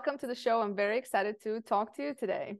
welcome 0.00 0.18
to 0.18 0.26
the 0.26 0.34
show. 0.34 0.62
I'm 0.62 0.74
very 0.74 0.96
excited 0.96 1.42
to 1.42 1.60
talk 1.60 1.94
to 1.96 2.02
you 2.02 2.14
today. 2.14 2.56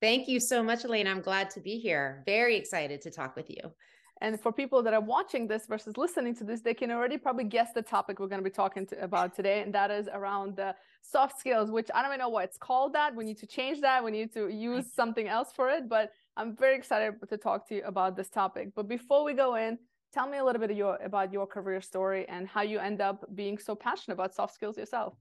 Thank 0.00 0.28
you 0.28 0.40
so 0.40 0.62
much, 0.62 0.84
Elaine. 0.84 1.06
I'm 1.06 1.20
glad 1.20 1.50
to 1.50 1.60
be 1.60 1.78
here. 1.78 2.22
Very 2.24 2.56
excited 2.56 3.02
to 3.02 3.10
talk 3.10 3.36
with 3.36 3.50
you. 3.50 3.60
And 4.22 4.40
for 4.40 4.50
people 4.50 4.82
that 4.84 4.94
are 4.94 5.00
watching 5.02 5.46
this 5.46 5.66
versus 5.66 5.98
listening 5.98 6.34
to 6.36 6.44
this, 6.44 6.62
they 6.62 6.72
can 6.72 6.90
already 6.90 7.18
probably 7.18 7.44
guess 7.44 7.74
the 7.74 7.82
topic 7.82 8.18
we're 8.18 8.28
going 8.28 8.42
to 8.42 8.50
be 8.52 8.56
talking 8.62 8.86
to, 8.86 9.04
about 9.04 9.36
today, 9.36 9.60
and 9.60 9.74
that 9.74 9.90
is 9.90 10.08
around 10.10 10.56
the 10.56 10.74
soft 11.02 11.38
skills. 11.38 11.70
Which 11.70 11.90
I 11.94 12.00
don't 12.00 12.12
even 12.12 12.20
know 12.20 12.30
what 12.30 12.44
it's 12.44 12.56
called. 12.56 12.94
That 12.94 13.14
we 13.14 13.24
need 13.24 13.36
to 13.40 13.46
change 13.46 13.82
that. 13.82 14.02
We 14.02 14.10
need 14.10 14.32
to 14.32 14.48
use 14.48 14.90
something 15.00 15.28
else 15.28 15.50
for 15.54 15.68
it. 15.68 15.86
But 15.86 16.12
I'm 16.38 16.56
very 16.56 16.76
excited 16.76 17.16
to 17.28 17.36
talk 17.36 17.68
to 17.68 17.74
you 17.74 17.82
about 17.84 18.16
this 18.16 18.30
topic. 18.30 18.70
But 18.74 18.88
before 18.88 19.22
we 19.22 19.34
go 19.34 19.56
in, 19.56 19.76
tell 20.14 20.26
me 20.26 20.38
a 20.38 20.44
little 20.46 20.62
bit 20.66 20.74
your, 20.74 20.96
about 21.04 21.30
your 21.30 21.46
career 21.46 21.82
story 21.82 22.26
and 22.26 22.48
how 22.48 22.62
you 22.62 22.78
end 22.78 23.02
up 23.02 23.26
being 23.34 23.58
so 23.58 23.74
passionate 23.74 24.14
about 24.14 24.34
soft 24.34 24.54
skills 24.54 24.78
yourself. 24.78 25.12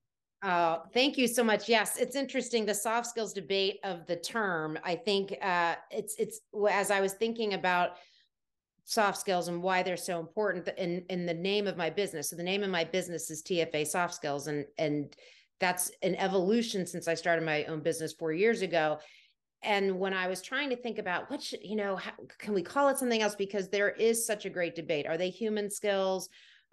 Oh, 0.42 0.84
thank 0.94 1.18
you 1.18 1.28
so 1.28 1.44
much. 1.44 1.68
Yes, 1.68 1.98
it's 1.98 2.16
interesting 2.16 2.66
the 2.66 2.74
soft 2.74 3.08
skills 3.08 3.34
debate 3.34 3.80
of 3.84 4.06
the 4.06 4.16
term. 4.16 4.80
I 4.84 4.96
think 4.96 5.36
uh, 5.42 5.76
it's 5.92 6.16
it's 6.18 6.40
as 6.72 6.92
I 6.92 7.02
was 7.02 7.14
thinking 7.14 7.56
about 7.56 7.98
soft 8.86 9.20
skills 9.20 9.50
and 9.50 9.62
why 9.62 9.84
they're 9.84 9.98
so 9.98 10.20
important 10.20 10.70
in 10.78 11.04
in 11.10 11.26
the 11.26 11.34
name 11.34 11.68
of 11.68 11.76
my 11.76 11.90
business. 11.90 12.30
So 12.30 12.38
the 12.38 12.44
name 12.44 12.64
of 12.64 12.70
my 12.70 12.86
business 12.86 13.30
is 13.30 13.44
TFA 13.44 13.86
Soft 13.86 14.14
Skills, 14.14 14.48
and 14.48 14.66
and 14.78 15.14
that's 15.60 15.92
an 16.04 16.16
evolution 16.16 16.86
since 16.88 17.10
I 17.10 17.16
started 17.16 17.46
my 17.46 17.66
own 17.66 17.82
business 17.82 18.14
four 18.14 18.32
years 18.32 18.62
ago. 18.62 19.00
And 19.62 20.00
when 20.00 20.14
I 20.14 20.28
was 20.28 20.42
trying 20.42 20.70
to 20.70 20.78
think 20.78 21.00
about 21.00 21.30
what 21.30 21.42
should, 21.44 21.60
you 21.64 21.76
know, 21.76 21.98
how, 21.98 22.12
can 22.38 22.54
we 22.54 22.62
call 22.62 22.88
it 22.88 22.98
something 22.98 23.22
else? 23.22 23.36
Because 23.36 23.68
there 23.68 23.90
is 23.90 24.26
such 24.26 24.46
a 24.46 24.50
great 24.50 24.74
debate. 24.74 25.06
Are 25.06 25.18
they 25.18 25.30
human 25.30 25.70
skills? 25.70 26.30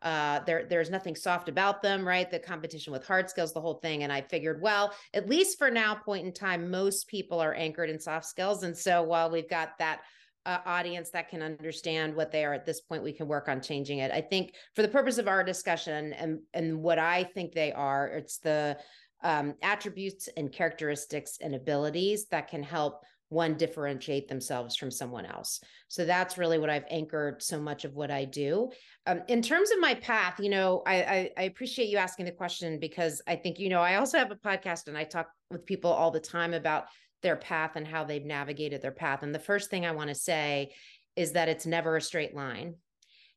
Uh 0.06 0.38
there 0.46 0.64
there's 0.70 0.88
nothing 0.88 1.16
soft 1.16 1.48
about 1.48 1.82
them 1.82 2.06
right? 2.06 2.30
The 2.30 2.38
competition 2.38 2.92
with 2.92 3.04
hard 3.04 3.28
skills 3.28 3.52
the 3.52 3.60
whole 3.60 3.74
thing. 3.74 4.04
And 4.04 4.12
i 4.12 4.20
figured 4.20 4.62
well 4.62 4.94
at 5.12 5.28
least 5.28 5.58
for 5.58 5.68
now 5.70 5.96
point 5.96 6.24
in 6.24 6.32
time 6.32 6.70
most 6.70 7.08
people 7.08 7.40
are 7.40 7.54
anchored 7.54 7.90
in 7.90 7.98
soft 7.98 8.26
skills. 8.26 8.62
And 8.62 8.76
so 8.76 9.02
while 9.02 9.28
we've 9.28 9.50
got 9.50 9.76
that 9.78 10.02
uh, 10.46 10.58
audience 10.64 11.10
that 11.10 11.28
can 11.28 11.42
understand 11.42 12.14
what 12.14 12.30
they 12.30 12.44
are 12.44 12.54
at 12.54 12.64
this 12.64 12.80
point 12.80 13.02
we 13.02 13.12
can 13.12 13.26
work 13.26 13.48
on 13.48 13.60
changing 13.60 13.98
it. 13.98 14.12
I 14.12 14.20
think 14.20 14.54
for 14.76 14.82
the 14.82 14.88
purpose 14.88 15.18
of 15.18 15.26
our 15.26 15.42
discussion 15.42 16.12
and 16.12 16.38
and 16.54 16.80
what 16.80 17.00
i 17.00 17.24
think 17.24 17.52
they 17.52 17.72
are 17.72 18.06
it's 18.06 18.38
the 18.38 18.78
um, 19.22 19.54
attributes 19.62 20.28
and 20.36 20.52
characteristics 20.52 21.38
and 21.40 21.54
abilities 21.54 22.26
that 22.26 22.48
can 22.48 22.62
help 22.62 23.02
one 23.28 23.56
differentiate 23.56 24.28
themselves 24.28 24.76
from 24.76 24.90
someone 24.90 25.26
else. 25.26 25.60
So 25.88 26.04
that's 26.04 26.38
really 26.38 26.58
what 26.58 26.70
I've 26.70 26.84
anchored 26.90 27.42
so 27.42 27.60
much 27.60 27.84
of 27.84 27.94
what 27.94 28.10
I 28.10 28.24
do. 28.24 28.70
Um, 29.06 29.22
in 29.28 29.42
terms 29.42 29.70
of 29.72 29.80
my 29.80 29.94
path, 29.94 30.38
you 30.38 30.48
know, 30.48 30.82
I, 30.86 30.94
I, 31.02 31.30
I 31.36 31.42
appreciate 31.42 31.88
you 31.88 31.96
asking 31.98 32.26
the 32.26 32.32
question 32.32 32.78
because 32.78 33.20
I 33.26 33.36
think 33.36 33.58
you 33.58 33.68
know 33.68 33.80
I 33.80 33.96
also 33.96 34.18
have 34.18 34.30
a 34.30 34.36
podcast 34.36 34.86
and 34.86 34.96
I 34.96 35.04
talk 35.04 35.28
with 35.50 35.66
people 35.66 35.90
all 35.90 36.10
the 36.10 36.20
time 36.20 36.54
about 36.54 36.84
their 37.22 37.36
path 37.36 37.72
and 37.74 37.86
how 37.86 38.04
they've 38.04 38.24
navigated 38.24 38.82
their 38.82 38.92
path. 38.92 39.22
And 39.22 39.34
the 39.34 39.40
first 39.40 39.70
thing 39.70 39.84
I 39.84 39.92
want 39.92 40.08
to 40.08 40.14
say 40.14 40.72
is 41.16 41.32
that 41.32 41.48
it's 41.48 41.66
never 41.66 41.96
a 41.96 42.00
straight 42.00 42.34
line, 42.34 42.74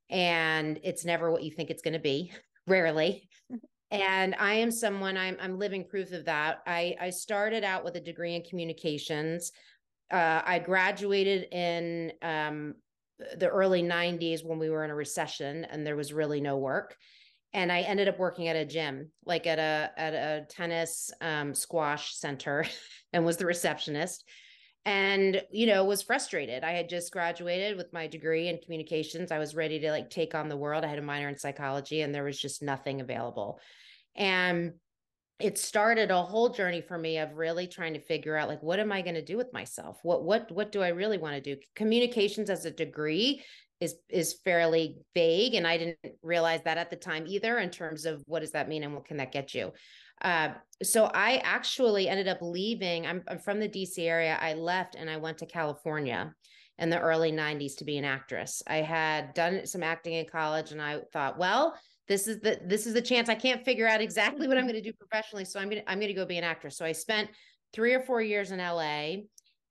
and 0.10 0.80
it's 0.84 1.06
never 1.06 1.32
what 1.32 1.44
you 1.44 1.52
think 1.52 1.70
it's 1.70 1.82
going 1.82 1.94
to 1.94 2.00
be. 2.00 2.32
Rarely. 2.68 3.28
and 3.92 4.36
i 4.38 4.54
am 4.54 4.70
someone 4.70 5.18
i'm 5.18 5.36
i'm 5.42 5.58
living 5.58 5.84
proof 5.84 6.12
of 6.12 6.26
that 6.26 6.60
i 6.68 6.96
i 7.02 7.10
started 7.10 7.64
out 7.64 7.84
with 7.84 7.96
a 7.96 8.00
degree 8.00 8.36
in 8.36 8.44
communications 8.44 9.52
uh, 10.12 10.42
I 10.46 10.60
graduated 10.60 11.48
in 11.52 12.14
um, 12.22 12.76
the 13.38 13.50
early 13.50 13.84
90s 13.84 14.44
when 14.44 14.60
we 14.60 14.70
were 14.70 14.84
in 14.84 14.92
a 14.92 14.96
recession 14.96 15.66
and 15.66 15.86
there 15.86 15.96
was 15.96 16.14
really 16.14 16.42
no 16.42 16.58
work. 16.58 16.96
And 17.52 17.72
i 17.72 17.82
ended 17.82 18.08
up 18.08 18.20
working 18.20 18.48
at 18.48 18.56
a 18.56 18.66
gym 18.66 19.10
like 19.26 19.48
at 19.48 19.58
a 19.58 19.92
at 19.98 20.14
a 20.14 20.46
tennis 20.50 21.10
um, 21.20 21.56
squash 21.56 22.16
center 22.16 22.66
and 23.14 23.26
was 23.26 23.38
the 23.38 23.46
receptionist. 23.46 24.24
And 24.86 25.42
you 25.52 25.66
know 25.66 25.84
was 25.84 26.02
frustrated. 26.02 26.64
I 26.64 26.72
had 26.72 26.90
just 26.90 27.12
graduated 27.12 27.76
with 27.76 27.92
my 27.92 28.08
degree 28.08 28.48
in 28.48 28.60
communications. 28.64 29.32
I 29.32 29.40
was 29.40 29.56
ready 29.56 29.80
to 29.80 29.92
like 29.92 30.10
take 30.10 30.36
on 30.36 30.48
the 30.48 30.58
world. 30.58 30.84
I 30.84 30.88
had 30.88 31.00
a 31.00 31.04
minor 31.04 31.28
in 31.28 31.38
psychology 31.38 32.02
and 32.02 32.14
there 32.14 32.24
was 32.24 32.40
just 32.40 32.62
nothing 32.62 33.02
available. 33.02 33.60
And 34.16 34.74
it 35.40 35.58
started 35.58 36.12
a 36.12 36.22
whole 36.22 36.50
journey 36.50 36.82
for 36.82 36.98
me 36.98 37.18
of 37.18 37.38
really 37.38 37.66
trying 37.66 37.94
to 37.94 38.02
figure 38.02 38.36
out 38.36 38.50
like 38.50 38.62
what 38.62 38.80
am 38.80 38.92
i 38.92 39.02
going 39.02 39.16
to 39.16 39.24
do 39.24 39.38
with 39.38 39.54
myself? 39.54 39.98
What 40.04 40.24
what 40.24 40.52
what 40.52 40.72
do 40.72 40.82
i 40.82 40.90
really 40.90 41.18
want 41.18 41.36
to 41.36 41.56
do 41.56 41.62
communications 41.76 42.50
as 42.50 42.66
a 42.66 42.72
degree 42.72 43.44
is 43.80 43.96
is 44.10 44.40
fairly 44.44 44.98
vague 45.16 45.54
and 45.56 45.66
i 45.66 45.78
didn't 45.78 45.98
realize 46.22 46.62
that 46.66 46.78
at 46.78 46.90
the 46.90 46.96
time 46.96 47.26
either 47.28 47.58
in 47.60 47.70
terms 47.70 48.06
of 48.06 48.22
what 48.26 48.42
does 48.42 48.52
that 48.52 48.68
mean 48.68 48.84
and 48.84 48.94
what 48.94 49.06
can 49.06 49.18
that 49.18 49.32
get 49.32 49.54
you. 49.54 49.72
Uh, 50.22 50.50
so 50.84 51.06
i 51.14 51.38
actually 51.46 52.10
ended 52.10 52.28
up 52.28 52.40
leaving 52.42 53.08
I'm, 53.08 53.24
I'm 53.30 53.40
from 53.40 53.62
the 53.62 53.70
dc 53.70 53.98
area 53.98 54.38
i 54.42 54.54
left 54.54 54.96
and 54.96 55.10
i 55.10 55.16
went 55.16 55.38
to 55.38 55.46
california 55.46 56.34
in 56.78 56.90
the 56.90 57.00
early 57.00 57.32
90s 57.32 57.76
to 57.78 57.86
be 57.86 57.98
an 57.98 58.06
actress. 58.06 58.64
I 58.66 58.78
had 58.78 59.34
done 59.34 59.66
some 59.66 59.84
acting 59.84 60.14
in 60.14 60.26
college 60.26 60.72
and 60.72 60.82
i 60.82 61.00
thought 61.14 61.38
well 61.38 61.78
this 62.10 62.28
is 62.28 62.40
the 62.42 62.60
this 62.66 62.86
is 62.88 62.94
the 62.94 63.02
chance 63.02 63.30
I 63.30 63.36
can't 63.36 63.64
figure 63.64 63.88
out 63.88 64.02
exactly 64.02 64.48
what 64.48 64.58
I'm 64.58 64.66
going 64.66 64.76
to 64.76 64.82
do 64.82 64.92
professionally. 64.92 65.46
So 65.46 65.60
I'm 65.60 65.70
gonna 65.70 65.84
I'm 65.88 66.00
gonna 66.00 66.14
go 66.14 66.26
be 66.26 66.38
an 66.38 66.44
actress. 66.44 66.76
So 66.76 66.84
I 66.84 66.92
spent 66.92 67.30
three 67.72 67.94
or 67.94 68.02
four 68.02 68.22
years 68.22 68.52
in 68.52 68.58
LA 68.58 69.18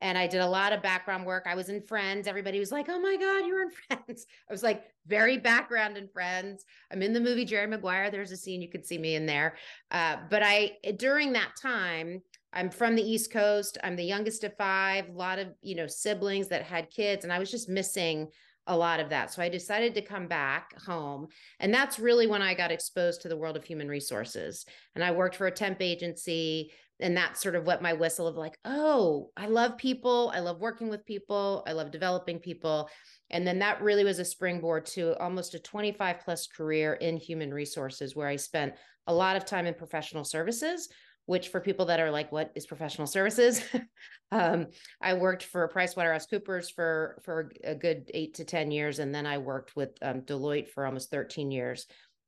and 0.01 0.17
I 0.17 0.29
did 0.29 0.41
a 0.41 0.47
lot 0.47 0.73
of 0.73 0.81
background 0.81 1.27
work. 1.27 1.45
I 1.47 1.57
was 1.57 1.69
in 1.69 1.83
Friends. 1.83 2.29
Everybody 2.29 2.61
was 2.61 2.71
like, 2.71 2.89
"Oh 2.89 3.01
my 3.01 3.17
God, 3.17 3.45
you're 3.45 3.63
in 3.63 3.71
Friends." 3.89 4.27
I 4.49 4.53
was 4.53 4.63
like, 4.63 4.85
very 5.07 5.37
background 5.37 5.97
in 5.97 6.09
Friends. 6.09 6.65
I'm 6.93 7.03
in 7.03 7.13
the 7.13 7.21
movie 7.21 7.45
Jerry 7.45 7.67
Maguire. 7.67 8.11
There's 8.11 8.31
a 8.31 8.37
scene 8.37 8.63
you 8.63 8.71
could 8.71 8.87
see 8.87 8.99
me 8.99 9.17
in 9.17 9.27
there. 9.27 9.57
Uh, 9.91 10.19
but 10.31 10.43
I 10.45 10.77
during 10.97 11.33
that 11.33 11.55
time, 11.61 12.23
I'm 12.53 12.71
from 12.71 12.95
the 12.95 13.03
East 13.03 13.33
Coast. 13.33 13.79
I'm 13.83 13.97
the 13.97 14.05
youngest 14.05 14.45
of 14.45 14.57
five. 14.57 15.09
A 15.09 15.13
lot 15.13 15.41
of 15.41 15.49
you 15.61 15.75
know 15.75 15.89
siblings 15.89 16.47
that 16.49 16.63
had 16.63 16.91
kids, 16.91 17.25
and 17.25 17.33
I 17.33 17.41
was 17.41 17.51
just 17.51 17.69
missing 17.69 18.29
a 18.69 18.77
lot 18.77 19.01
of 19.01 19.09
that. 19.09 19.33
So 19.33 19.43
I 19.43 19.49
decided 19.49 19.95
to 19.95 20.03
come 20.03 20.29
back 20.29 20.81
home. 20.83 21.27
And 21.59 21.75
that's 21.75 21.99
really 21.99 22.27
when 22.27 22.43
I 22.43 22.55
got 22.55 22.71
exposed 22.71 23.23
to 23.23 23.29
the 23.29 23.37
world 23.37 23.57
of 23.57 23.65
human 23.65 23.89
resources. 23.89 24.65
And 24.95 25.03
I 25.03 25.11
worked 25.11 25.37
for 25.37 25.47
a 25.47 25.51
temp 25.51 25.81
agency. 25.81 26.71
And 27.01 27.17
that's 27.17 27.41
sort 27.41 27.55
of 27.55 27.65
what 27.65 27.81
my 27.81 27.93
whistle 27.93 28.27
of 28.27 28.37
like, 28.37 28.59
oh, 28.65 29.31
I 29.37 29.47
love 29.47 29.79
people. 29.79 30.33
I 30.35 30.41
love 30.41 30.61
working 30.61 30.89
with 30.89 31.07
people. 31.07 31.65
I 31.67 31.73
love 31.73 31.91
developing 31.91 32.41
people. 32.41 32.91
And 33.31 33.47
then 33.47 33.61
that 33.61 33.81
really 33.83 34.05
was 34.05 34.19
a 34.19 34.25
springboard 34.25 34.85
to 34.87 35.17
almost 35.19 35.55
a 35.55 35.61
25 35.61 36.21
plus 36.21 36.47
career 36.47 36.95
in 36.95 37.17
human 37.17 37.55
resources, 37.55 38.17
where 38.17 38.29
I 38.29 38.37
spent 38.37 38.75
a 39.07 39.15
lot 39.15 39.37
of 39.37 39.45
time 39.45 39.67
in 39.67 39.75
professional 39.75 40.25
services, 40.25 40.89
which 41.29 41.49
for 41.49 41.61
people 41.61 41.85
that 41.85 42.01
are 42.01 42.11
like, 42.11 42.33
what 42.33 42.51
is 42.55 42.67
professional 42.67 43.07
services? 43.07 43.63
um, 44.33 44.69
I 45.03 45.13
worked 45.13 45.43
for 45.43 45.69
PricewaterhouseCoopers 45.69 46.73
for 46.75 47.21
for 47.23 47.53
a 47.63 47.75
good 47.75 48.11
eight 48.15 48.33
to 48.37 48.45
ten 48.45 48.71
years, 48.71 48.99
and 48.99 49.15
then 49.15 49.27
I 49.27 49.37
worked 49.37 49.77
with 49.77 49.91
um, 50.01 50.23
Deloitte 50.23 50.71
for 50.71 50.87
almost 50.87 51.11
thirteen 51.11 51.51
years. 51.51 51.87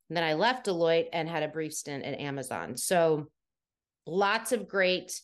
And 0.09 0.15
then 0.17 0.23
I 0.23 0.33
left 0.33 0.67
Deloitte 0.67 1.07
and 1.13 1.27
had 1.27 1.41
a 1.41 1.47
brief 1.47 1.73
stint 1.73 2.03
at 2.03 2.19
Amazon. 2.19 2.77
So 2.77 3.25
lots 4.05 4.51
of 4.51 4.67
great 4.67 5.19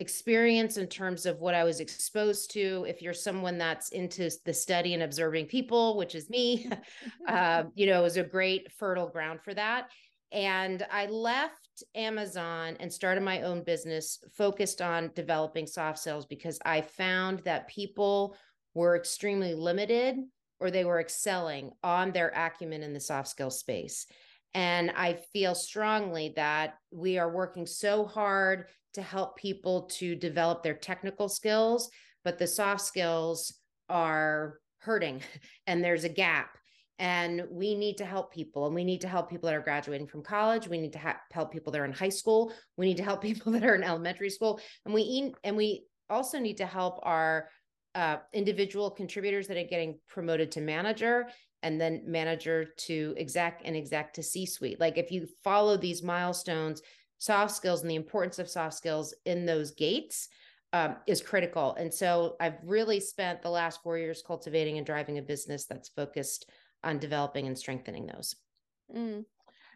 experience 0.00 0.76
in 0.76 0.86
terms 0.86 1.24
of 1.24 1.40
what 1.40 1.54
I 1.54 1.64
was 1.64 1.80
exposed 1.80 2.50
to. 2.50 2.84
If 2.86 3.00
you're 3.00 3.14
someone 3.14 3.56
that's 3.56 3.88
into 3.88 4.30
the 4.44 4.52
study 4.52 4.92
and 4.92 5.02
observing 5.02 5.46
people, 5.46 5.96
which 5.96 6.14
is 6.14 6.28
me, 6.28 6.68
uh, 7.26 7.62
you 7.74 7.86
know, 7.86 8.00
it 8.00 8.02
was 8.02 8.18
a 8.18 8.22
great 8.22 8.70
fertile 8.72 9.08
ground 9.08 9.40
for 9.42 9.54
that. 9.54 9.88
And 10.30 10.84
I 10.90 11.06
left 11.06 11.63
Amazon 11.94 12.76
and 12.80 12.92
started 12.92 13.22
my 13.22 13.42
own 13.42 13.62
business 13.62 14.18
focused 14.36 14.80
on 14.80 15.10
developing 15.14 15.66
soft 15.66 15.98
skills 15.98 16.26
because 16.26 16.58
I 16.64 16.82
found 16.82 17.40
that 17.40 17.68
people 17.68 18.36
were 18.74 18.96
extremely 18.96 19.54
limited 19.54 20.16
or 20.60 20.70
they 20.70 20.84
were 20.84 21.00
excelling 21.00 21.70
on 21.82 22.12
their 22.12 22.28
acumen 22.28 22.82
in 22.82 22.92
the 22.92 23.00
soft 23.00 23.28
skill 23.28 23.50
space. 23.50 24.06
And 24.54 24.92
I 24.92 25.14
feel 25.32 25.54
strongly 25.54 26.32
that 26.36 26.74
we 26.92 27.18
are 27.18 27.30
working 27.30 27.66
so 27.66 28.04
hard 28.04 28.66
to 28.94 29.02
help 29.02 29.36
people 29.36 29.82
to 29.82 30.14
develop 30.14 30.62
their 30.62 30.74
technical 30.74 31.28
skills, 31.28 31.90
but 32.24 32.38
the 32.38 32.46
soft 32.46 32.82
skills 32.82 33.52
are 33.88 34.58
hurting 34.78 35.22
and 35.66 35.82
there's 35.82 36.04
a 36.04 36.08
gap 36.08 36.56
and 36.98 37.42
we 37.50 37.74
need 37.74 37.96
to 37.98 38.04
help 38.04 38.32
people 38.32 38.66
and 38.66 38.74
we 38.74 38.84
need 38.84 39.00
to 39.00 39.08
help 39.08 39.28
people 39.28 39.48
that 39.48 39.56
are 39.56 39.60
graduating 39.60 40.06
from 40.06 40.22
college 40.22 40.68
we 40.68 40.80
need 40.80 40.92
to 40.92 40.98
ha- 40.98 41.20
help 41.32 41.52
people 41.52 41.72
that 41.72 41.80
are 41.80 41.84
in 41.84 41.92
high 41.92 42.08
school 42.08 42.52
we 42.76 42.86
need 42.86 42.96
to 42.96 43.02
help 43.02 43.20
people 43.22 43.52
that 43.52 43.64
are 43.64 43.74
in 43.74 43.82
elementary 43.82 44.30
school 44.30 44.60
and 44.84 44.94
we 44.94 45.32
and 45.42 45.56
we 45.56 45.84
also 46.10 46.38
need 46.38 46.56
to 46.56 46.66
help 46.66 47.00
our 47.02 47.48
uh, 47.94 48.16
individual 48.32 48.90
contributors 48.90 49.46
that 49.46 49.56
are 49.56 49.64
getting 49.64 49.98
promoted 50.08 50.50
to 50.50 50.60
manager 50.60 51.28
and 51.62 51.80
then 51.80 52.02
manager 52.06 52.66
to 52.76 53.14
exec 53.16 53.62
and 53.64 53.76
exec 53.76 54.12
to 54.12 54.22
c 54.22 54.46
suite 54.46 54.80
like 54.80 54.98
if 54.98 55.10
you 55.10 55.26
follow 55.42 55.76
these 55.76 56.02
milestones 56.02 56.82
soft 57.18 57.54
skills 57.54 57.82
and 57.82 57.90
the 57.90 57.94
importance 57.94 58.38
of 58.38 58.50
soft 58.50 58.74
skills 58.74 59.14
in 59.24 59.46
those 59.46 59.70
gates 59.72 60.28
um, 60.72 60.96
is 61.06 61.22
critical. 61.22 61.76
And 61.78 61.94
so 61.94 62.36
i've 62.40 62.58
really 62.64 62.98
spent 62.98 63.42
the 63.42 63.48
last 63.48 63.80
four 63.82 63.96
years 63.96 64.24
cultivating 64.26 64.76
and 64.76 64.86
driving 64.86 65.18
a 65.18 65.22
business 65.22 65.66
that's 65.66 65.88
focused 65.88 66.50
on 66.84 66.98
developing 66.98 67.46
and 67.46 67.58
strengthening 67.58 68.06
those. 68.06 68.36
Mm. 68.94 69.24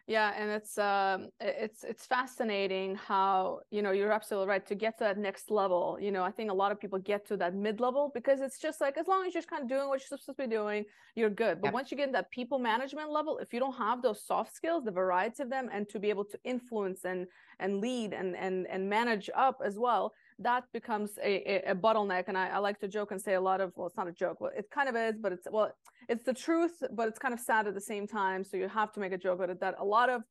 Yeah, 0.09 0.33
and 0.35 0.49
it's 0.49 0.75
um 0.79 1.29
it's 1.39 1.83
it's 1.83 2.07
fascinating 2.07 2.95
how, 2.95 3.59
you 3.69 3.83
know, 3.83 3.91
you're 3.91 4.11
absolutely 4.11 4.49
right 4.49 4.65
to 4.65 4.73
get 4.73 4.97
to 4.97 5.03
that 5.03 5.19
next 5.19 5.51
level. 5.51 5.99
You 6.01 6.11
know, 6.11 6.23
I 6.23 6.31
think 6.31 6.49
a 6.49 6.53
lot 6.53 6.71
of 6.71 6.79
people 6.79 6.97
get 6.97 7.27
to 7.27 7.37
that 7.37 7.53
mid 7.53 7.79
level 7.79 8.09
because 8.11 8.41
it's 8.41 8.57
just 8.57 8.81
like 8.81 8.97
as 8.97 9.07
long 9.07 9.27
as 9.27 9.35
you're 9.35 9.41
just 9.41 9.51
kind 9.51 9.61
of 9.61 9.69
doing 9.69 9.87
what 9.87 9.99
you're 9.99 10.07
supposed 10.07 10.25
to 10.25 10.33
be 10.33 10.47
doing, 10.47 10.85
you're 11.15 11.29
good. 11.29 11.61
But 11.61 11.67
yep. 11.67 11.73
once 11.75 11.91
you 11.91 11.97
get 11.97 12.07
in 12.07 12.13
that 12.13 12.31
people 12.31 12.57
management 12.57 13.11
level, 13.11 13.37
if 13.37 13.53
you 13.53 13.59
don't 13.59 13.77
have 13.77 14.01
those 14.01 14.25
soft 14.25 14.55
skills, 14.55 14.83
the 14.83 14.89
variety 14.89 15.43
of 15.43 15.51
them 15.51 15.69
and 15.71 15.87
to 15.89 15.99
be 15.99 16.09
able 16.09 16.25
to 16.25 16.39
influence 16.43 17.05
and 17.05 17.27
and 17.59 17.79
lead 17.79 18.11
and 18.13 18.35
and 18.35 18.65
and 18.65 18.89
manage 18.89 19.29
up 19.35 19.61
as 19.63 19.77
well, 19.77 20.11
that 20.39 20.63
becomes 20.73 21.11
a, 21.23 21.69
a, 21.69 21.71
a 21.71 21.75
bottleneck. 21.75 22.25
And 22.27 22.37
I, 22.37 22.49
I, 22.49 22.57
like 22.59 22.79
to 22.79 22.87
joke 22.87 23.11
and 23.11 23.21
say 23.21 23.33
a 23.33 23.41
lot 23.41 23.61
of, 23.61 23.73
well, 23.75 23.87
it's 23.87 23.97
not 23.97 24.07
a 24.07 24.11
joke, 24.11 24.39
well, 24.39 24.51
it 24.55 24.69
kind 24.71 24.89
of 24.89 24.95
is, 24.95 25.15
but 25.19 25.31
it's, 25.31 25.47
well, 25.51 25.71
it's 26.07 26.23
the 26.23 26.33
truth, 26.33 26.81
but 26.91 27.07
it's 27.07 27.19
kind 27.19 27.33
of 27.33 27.39
sad 27.39 27.67
at 27.67 27.73
the 27.73 27.81
same 27.81 28.07
time. 28.07 28.43
So 28.43 28.57
you 28.57 28.67
have 28.67 28.91
to 28.93 28.99
make 28.99 29.11
a 29.11 29.17
joke 29.17 29.37
about 29.37 29.49
it 29.49 29.59
that 29.59 29.75
a 29.79 29.85
lot 29.85 30.09
of 30.09 30.23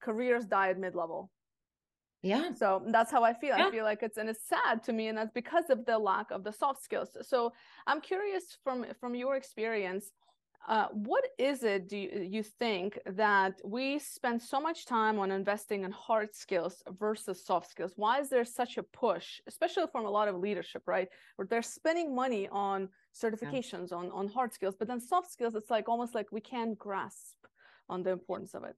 careers 0.00 0.46
die 0.46 0.70
at 0.70 0.78
mid 0.78 0.94
level. 0.94 1.30
Yeah. 2.22 2.52
So 2.54 2.82
that's 2.88 3.12
how 3.12 3.22
I 3.22 3.34
feel. 3.34 3.56
Yeah. 3.56 3.68
I 3.68 3.70
feel 3.70 3.84
like 3.84 4.02
it's 4.02 4.16
and 4.16 4.28
it's 4.28 4.48
sad 4.48 4.82
to 4.84 4.92
me, 4.92 5.08
and 5.08 5.18
that's 5.18 5.30
because 5.32 5.70
of 5.70 5.84
the 5.84 5.98
lack 5.98 6.30
of 6.30 6.42
the 6.44 6.52
soft 6.52 6.82
skills. 6.82 7.10
So 7.22 7.52
I'm 7.86 8.00
curious 8.00 8.56
from 8.64 8.86
from 9.00 9.14
your 9.14 9.36
experience, 9.36 10.10
uh, 10.66 10.88
what 10.92 11.24
is 11.38 11.62
it 11.62 11.88
do 11.88 11.96
you, 11.96 12.28
you, 12.28 12.42
think 12.42 12.98
that 13.06 13.54
we 13.64 13.98
spend 13.98 14.42
so 14.42 14.60
much 14.60 14.84
time 14.84 15.18
on 15.18 15.30
investing 15.30 15.84
in 15.84 15.92
hard 15.92 16.34
skills 16.34 16.82
versus 16.98 17.44
soft 17.44 17.70
skills 17.70 17.92
why 17.96 18.18
is 18.18 18.28
there 18.28 18.44
such 18.44 18.76
a 18.76 18.82
push 18.82 19.40
especially 19.46 19.84
from 19.92 20.04
a 20.06 20.10
lot 20.10 20.28
of 20.28 20.36
leadership 20.36 20.82
right 20.86 21.08
where 21.36 21.46
they're 21.46 21.62
spending 21.62 22.14
money 22.14 22.48
on 22.50 22.88
certifications 23.14 23.90
yeah. 23.90 23.98
on 23.98 24.10
on 24.10 24.28
hard 24.28 24.52
skills 24.52 24.74
but 24.78 24.88
then 24.88 25.00
soft 25.00 25.30
skills 25.30 25.54
it's 25.54 25.70
like 25.70 25.88
almost 25.88 26.14
like 26.14 26.26
we 26.32 26.40
can't 26.40 26.76
grasp 26.78 27.36
on 27.88 28.02
the 28.02 28.10
importance 28.10 28.54
of 28.54 28.64
it 28.64 28.76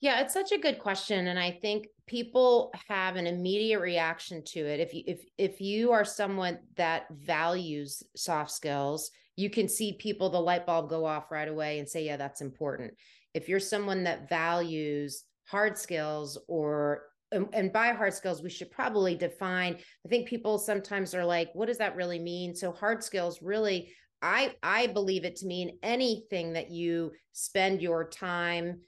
yeah, 0.00 0.20
it's 0.20 0.32
such 0.32 0.52
a 0.52 0.58
good 0.58 0.78
question 0.78 1.26
and 1.26 1.38
I 1.40 1.50
think 1.50 1.88
people 2.06 2.72
have 2.88 3.16
an 3.16 3.26
immediate 3.26 3.80
reaction 3.80 4.44
to 4.44 4.60
it. 4.60 4.78
If 4.78 4.94
you 4.94 5.02
if 5.06 5.24
if 5.38 5.60
you 5.60 5.90
are 5.90 6.04
someone 6.04 6.58
that 6.76 7.06
values 7.10 8.04
soft 8.14 8.52
skills, 8.52 9.10
you 9.38 9.48
can 9.48 9.68
see 9.68 9.92
people 9.92 10.30
the 10.30 10.40
light 10.40 10.66
bulb 10.66 10.90
go 10.90 11.06
off 11.06 11.30
right 11.30 11.46
away 11.46 11.78
and 11.78 11.88
say, 11.88 12.04
"Yeah, 12.04 12.16
that's 12.16 12.40
important." 12.40 12.94
If 13.34 13.48
you're 13.48 13.60
someone 13.60 14.02
that 14.02 14.28
values 14.28 15.22
hard 15.44 15.78
skills 15.78 16.36
or 16.48 17.04
and 17.30 17.72
by 17.72 17.92
hard 17.92 18.14
skills 18.14 18.42
we 18.42 18.48
should 18.48 18.70
probably 18.70 19.14
define 19.14 19.74
i 19.74 20.08
think 20.08 20.26
people 20.26 20.56
sometimes 20.58 21.14
are 21.14 21.26
like 21.26 21.50
what 21.52 21.66
does 21.66 21.76
that 21.76 21.94
really 21.94 22.18
mean 22.18 22.54
so 22.54 22.72
hard 22.72 23.04
skills 23.04 23.42
really 23.42 23.92
i 24.22 24.54
i 24.62 24.86
believe 24.86 25.26
it 25.26 25.36
to 25.36 25.46
mean 25.46 25.78
anything 25.82 26.54
that 26.54 26.70
you 26.70 27.12
spend 27.34 27.82
your 27.82 28.08
time 28.08 28.80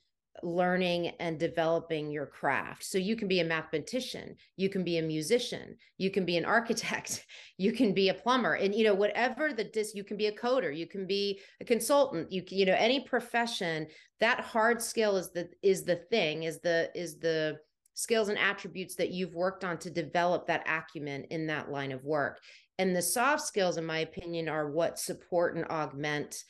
learning 0.42 1.08
and 1.20 1.38
developing 1.38 2.10
your 2.10 2.26
craft. 2.26 2.84
So 2.84 2.98
you 2.98 3.16
can 3.16 3.28
be 3.28 3.40
a 3.40 3.44
mathematician, 3.44 4.36
you 4.56 4.68
can 4.68 4.84
be 4.84 4.98
a 4.98 5.02
musician, 5.02 5.76
you 5.98 6.10
can 6.10 6.24
be 6.24 6.36
an 6.36 6.44
architect, 6.44 7.24
you 7.58 7.72
can 7.72 7.92
be 7.94 8.08
a 8.08 8.14
plumber, 8.14 8.54
and 8.54 8.74
you 8.74 8.84
know 8.84 8.94
whatever 8.94 9.52
the 9.52 9.64
dis 9.64 9.94
you 9.94 10.04
can 10.04 10.16
be 10.16 10.26
a 10.26 10.36
coder, 10.36 10.76
you 10.76 10.86
can 10.86 11.06
be 11.06 11.40
a 11.60 11.64
consultant, 11.64 12.30
you 12.32 12.42
can, 12.42 12.58
you 12.58 12.66
know 12.66 12.76
any 12.76 13.00
profession. 13.00 13.86
That 14.20 14.40
hard 14.40 14.82
skill 14.82 15.16
is 15.16 15.30
the 15.30 15.48
is 15.62 15.84
the 15.84 15.96
thing 15.96 16.44
is 16.44 16.60
the 16.60 16.90
is 16.94 17.18
the 17.18 17.58
skills 17.94 18.28
and 18.28 18.38
attributes 18.38 18.94
that 18.94 19.10
you've 19.10 19.34
worked 19.34 19.64
on 19.64 19.76
to 19.78 19.90
develop 19.90 20.46
that 20.46 20.66
acumen 20.66 21.24
in 21.24 21.46
that 21.46 21.70
line 21.70 21.92
of 21.92 22.04
work. 22.04 22.40
And 22.78 22.96
the 22.96 23.02
soft 23.02 23.42
skills, 23.42 23.76
in 23.76 23.84
my 23.84 23.98
opinion, 23.98 24.48
are 24.48 24.70
what 24.70 24.98
support 24.98 25.54
and 25.54 25.66
augment 25.66 26.44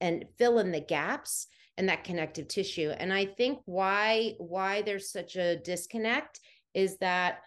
and 0.00 0.24
fill 0.36 0.58
in 0.58 0.72
the 0.72 0.80
gaps 0.80 1.46
and 1.78 1.88
that 1.88 2.04
connective 2.04 2.48
tissue. 2.48 2.90
And 2.90 3.12
i 3.12 3.24
think 3.24 3.60
why 3.64 4.34
why 4.38 4.82
there's 4.82 5.10
such 5.10 5.36
a 5.36 5.56
disconnect 5.56 6.40
is 6.74 6.98
that 6.98 7.40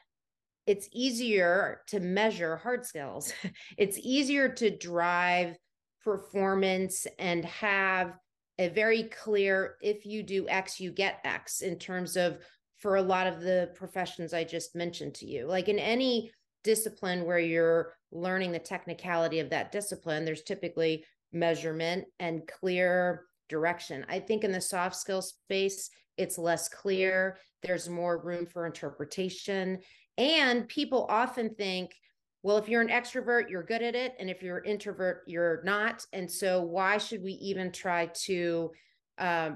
it's 0.66 0.90
easier 0.94 1.82
to 1.88 2.00
measure 2.00 2.58
hard 2.58 2.86
skills 2.86 3.34
it's 3.78 3.98
easier 3.98 4.50
to 4.50 4.76
drive 4.76 5.56
performance 6.04 7.08
and 7.18 7.44
have 7.46 8.14
a 8.60 8.68
very 8.70 9.04
clear 9.04 9.76
if 9.82 10.06
you 10.06 10.22
do 10.22 10.48
x 10.48 10.80
you 10.80 10.92
get 10.92 11.20
x 11.24 11.62
in 11.62 11.78
terms 11.78 12.16
of 12.18 12.38
for 12.78 12.96
a 12.96 13.02
lot 13.02 13.28
of 13.28 13.42
the 13.42 13.72
professions 13.76 14.34
i 14.34 14.44
just 14.44 14.76
mentioned 14.76 15.14
to 15.14 15.26
you. 15.26 15.46
Like 15.46 15.68
in 15.68 15.80
any 15.80 16.32
discipline 16.64 17.26
where 17.26 17.40
you're 17.40 17.94
learning 18.12 18.52
the 18.52 18.60
technicality 18.60 19.40
of 19.40 19.50
that 19.50 19.72
discipline 19.72 20.26
there's 20.26 20.44
typically 20.44 21.06
measurement 21.32 22.06
and 22.20 22.48
clear 22.48 23.26
direction. 23.50 24.06
I 24.08 24.20
think 24.20 24.44
in 24.44 24.52
the 24.52 24.62
soft 24.62 24.96
skill 24.96 25.22
space, 25.22 25.90
it's 26.18 26.38
less 26.38 26.70
clear. 26.70 27.38
There's 27.62 27.90
more 27.90 28.18
room 28.18 28.46
for 28.46 28.66
interpretation. 28.66 29.80
And 30.18 30.68
people 30.68 31.06
often 31.10 31.56
think, 31.56 31.96
well, 32.44 32.58
if 32.58 32.70
you're 32.70 32.82
an 32.82 32.88
extrovert, 32.90 33.50
you're 33.50 33.64
good 33.64 33.82
at 33.82 33.96
it. 33.96 34.16
And 34.20 34.30
if 34.30 34.42
you're 34.42 34.60
an 34.60 34.66
introvert, 34.66 35.24
you're 35.28 35.62
not. 35.64 36.06
And 36.14 36.30
so, 36.30 36.62
why 36.62 36.98
should 36.98 37.22
we 37.22 37.34
even 37.34 37.72
try 37.72 38.08
to 38.26 38.72
uh, 39.18 39.52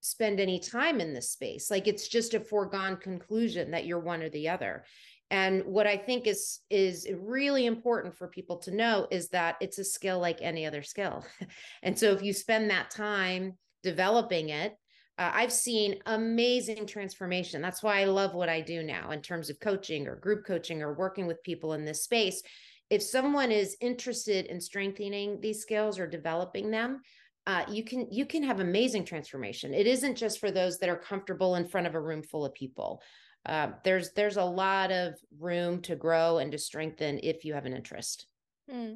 spend 0.00 0.40
any 0.40 0.58
time 0.58 1.00
in 1.00 1.14
this 1.14 1.30
space? 1.30 1.70
Like, 1.70 1.86
it's 1.86 2.08
just 2.08 2.34
a 2.34 2.40
foregone 2.40 2.96
conclusion 2.96 3.70
that 3.72 3.86
you're 3.86 4.00
one 4.00 4.22
or 4.22 4.28
the 4.28 4.48
other. 4.48 4.84
And 5.30 5.64
what 5.64 5.86
I 5.86 5.96
think 5.96 6.26
is 6.26 6.60
is 6.70 7.08
really 7.18 7.66
important 7.66 8.16
for 8.16 8.28
people 8.28 8.58
to 8.58 8.74
know 8.74 9.08
is 9.10 9.28
that 9.30 9.56
it's 9.60 9.78
a 9.78 9.84
skill 9.84 10.20
like 10.20 10.40
any 10.40 10.66
other 10.66 10.82
skill. 10.82 11.24
and 11.82 11.98
so 11.98 12.12
if 12.12 12.22
you 12.22 12.32
spend 12.32 12.70
that 12.70 12.90
time 12.90 13.58
developing 13.82 14.50
it, 14.50 14.76
uh, 15.18 15.30
I've 15.32 15.52
seen 15.52 15.98
amazing 16.06 16.86
transformation. 16.86 17.62
That's 17.62 17.82
why 17.82 18.00
I 18.00 18.04
love 18.04 18.34
what 18.34 18.48
I 18.48 18.60
do 18.60 18.82
now 18.82 19.10
in 19.10 19.22
terms 19.22 19.50
of 19.50 19.58
coaching 19.58 20.06
or 20.06 20.16
group 20.16 20.46
coaching 20.46 20.82
or 20.82 20.94
working 20.94 21.26
with 21.26 21.42
people 21.42 21.72
in 21.72 21.84
this 21.84 22.04
space. 22.04 22.42
If 22.90 23.02
someone 23.02 23.50
is 23.50 23.76
interested 23.80 24.46
in 24.46 24.60
strengthening 24.60 25.40
these 25.40 25.60
skills 25.60 25.98
or 25.98 26.06
developing 26.06 26.70
them, 26.70 27.00
uh, 27.48 27.64
you 27.68 27.84
can 27.84 28.08
you 28.10 28.26
can 28.26 28.42
have 28.42 28.60
amazing 28.60 29.04
transformation. 29.04 29.72
It 29.72 29.86
isn't 29.86 30.16
just 30.16 30.38
for 30.38 30.50
those 30.50 30.78
that 30.78 30.88
are 30.88 30.98
comfortable 30.98 31.56
in 31.56 31.66
front 31.66 31.86
of 31.86 31.94
a 31.94 32.00
room 32.00 32.22
full 32.22 32.44
of 32.44 32.54
people 32.54 33.00
uh, 33.46 33.68
there's 33.84 34.12
there's 34.12 34.36
a 34.36 34.44
lot 34.44 34.90
of 34.90 35.14
room 35.38 35.80
to 35.82 35.96
grow 35.96 36.38
and 36.38 36.52
to 36.52 36.58
strengthen 36.58 37.20
if 37.22 37.44
you 37.44 37.54
have 37.54 37.66
an 37.66 37.72
interest. 37.72 38.26
Hmm. 38.70 38.94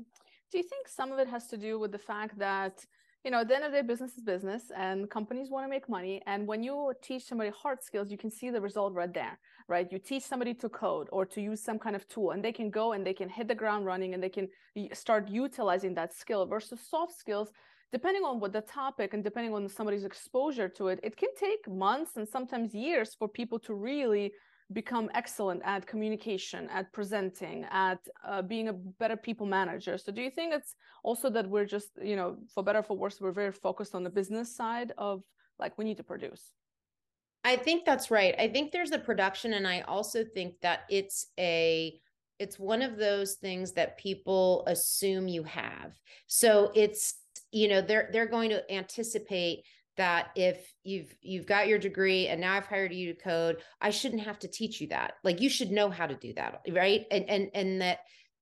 Do 0.50 0.58
you 0.58 0.64
think 0.64 0.88
some 0.88 1.12
of 1.12 1.18
it 1.18 1.28
has 1.28 1.46
to 1.48 1.56
do 1.56 1.78
with 1.78 1.92
the 1.92 1.98
fact 1.98 2.38
that 2.38 2.84
you 3.24 3.30
know, 3.30 3.40
at 3.40 3.48
the 3.48 3.54
end 3.54 3.64
of 3.64 3.72
the 3.72 3.82
day, 3.82 3.86
business 3.86 4.16
is 4.16 4.22
business, 4.22 4.72
and 4.74 5.10
companies 5.10 5.50
want 5.50 5.66
to 5.66 5.68
make 5.68 5.90
money. 5.90 6.22
And 6.26 6.46
when 6.46 6.62
you 6.62 6.94
teach 7.02 7.24
somebody 7.24 7.50
hard 7.50 7.82
skills, 7.82 8.10
you 8.10 8.16
can 8.16 8.30
see 8.30 8.48
the 8.48 8.60
result 8.60 8.94
right 8.94 9.12
there, 9.12 9.38
right? 9.68 9.86
You 9.92 9.98
teach 9.98 10.22
somebody 10.22 10.54
to 10.54 10.70
code 10.70 11.08
or 11.12 11.26
to 11.26 11.40
use 11.40 11.62
some 11.62 11.78
kind 11.78 11.94
of 11.94 12.08
tool, 12.08 12.30
and 12.30 12.42
they 12.42 12.52
can 12.52 12.70
go 12.70 12.92
and 12.92 13.06
they 13.06 13.12
can 13.12 13.28
hit 13.28 13.46
the 13.46 13.54
ground 13.54 13.84
running, 13.84 14.14
and 14.14 14.22
they 14.22 14.30
can 14.30 14.48
start 14.94 15.28
utilizing 15.28 15.92
that 15.94 16.14
skill. 16.14 16.46
Versus 16.46 16.80
soft 16.80 17.12
skills, 17.12 17.52
depending 17.92 18.24
on 18.24 18.40
what 18.40 18.52
the 18.52 18.60
topic 18.60 19.14
and 19.14 19.24
depending 19.24 19.54
on 19.54 19.68
somebody's 19.68 20.04
exposure 20.04 20.68
to 20.68 20.88
it, 20.88 21.00
it 21.02 21.16
can 21.16 21.30
take 21.34 21.68
months 21.68 22.16
and 22.16 22.28
sometimes 22.28 22.74
years 22.74 23.14
for 23.14 23.28
people 23.28 23.58
to 23.58 23.74
really 23.74 24.32
become 24.72 25.10
excellent 25.14 25.60
at 25.64 25.86
communication, 25.86 26.68
at 26.70 26.92
presenting, 26.92 27.64
at 27.70 27.98
uh, 28.24 28.40
being 28.40 28.68
a 28.68 28.72
better 28.72 29.16
people 29.16 29.46
manager. 29.46 29.98
So, 29.98 30.12
do 30.12 30.22
you 30.22 30.30
think 30.30 30.54
it's 30.54 30.74
also 31.02 31.28
that 31.30 31.48
we're 31.48 31.64
just, 31.64 31.90
you 32.00 32.16
know, 32.16 32.36
for 32.54 32.62
better 32.62 32.82
for 32.82 32.96
worse, 32.96 33.20
we're 33.20 33.32
very 33.32 33.52
focused 33.52 33.94
on 33.94 34.04
the 34.04 34.10
business 34.10 34.54
side 34.54 34.92
of 34.96 35.22
like 35.58 35.76
we 35.76 35.84
need 35.84 35.96
to 35.96 36.04
produce? 36.04 36.52
I 37.42 37.56
think 37.56 37.84
that's 37.84 38.10
right. 38.10 38.34
I 38.38 38.48
think 38.48 38.70
there's 38.70 38.90
the 38.90 38.98
production, 38.98 39.54
and 39.54 39.66
I 39.66 39.80
also 39.80 40.24
think 40.24 40.60
that 40.62 40.80
it's 40.88 41.26
a 41.38 41.98
it's 42.38 42.58
one 42.58 42.80
of 42.80 42.96
those 42.96 43.34
things 43.34 43.72
that 43.72 43.98
people 43.98 44.64
assume 44.66 45.28
you 45.28 45.42
have. 45.42 45.92
So 46.26 46.72
it's 46.74 47.19
you 47.52 47.68
know 47.68 47.80
they're 47.80 48.08
they're 48.12 48.26
going 48.26 48.50
to 48.50 48.72
anticipate 48.72 49.64
that 49.96 50.28
if 50.34 50.72
you've 50.82 51.14
you've 51.20 51.46
got 51.46 51.68
your 51.68 51.78
degree 51.78 52.28
and 52.28 52.40
now 52.40 52.54
I've 52.54 52.66
hired 52.66 52.92
you 52.92 53.12
to 53.12 53.20
code, 53.20 53.58
I 53.80 53.90
shouldn't 53.90 54.22
have 54.22 54.38
to 54.40 54.48
teach 54.48 54.80
you 54.80 54.88
that. 54.88 55.14
Like 55.24 55.40
you 55.40 55.50
should 55.50 55.70
know 55.70 55.90
how 55.90 56.06
to 56.06 56.14
do 56.14 56.32
that, 56.34 56.62
right? 56.70 57.04
And 57.10 57.28
and 57.28 57.50
and 57.54 57.80
that 57.82 57.98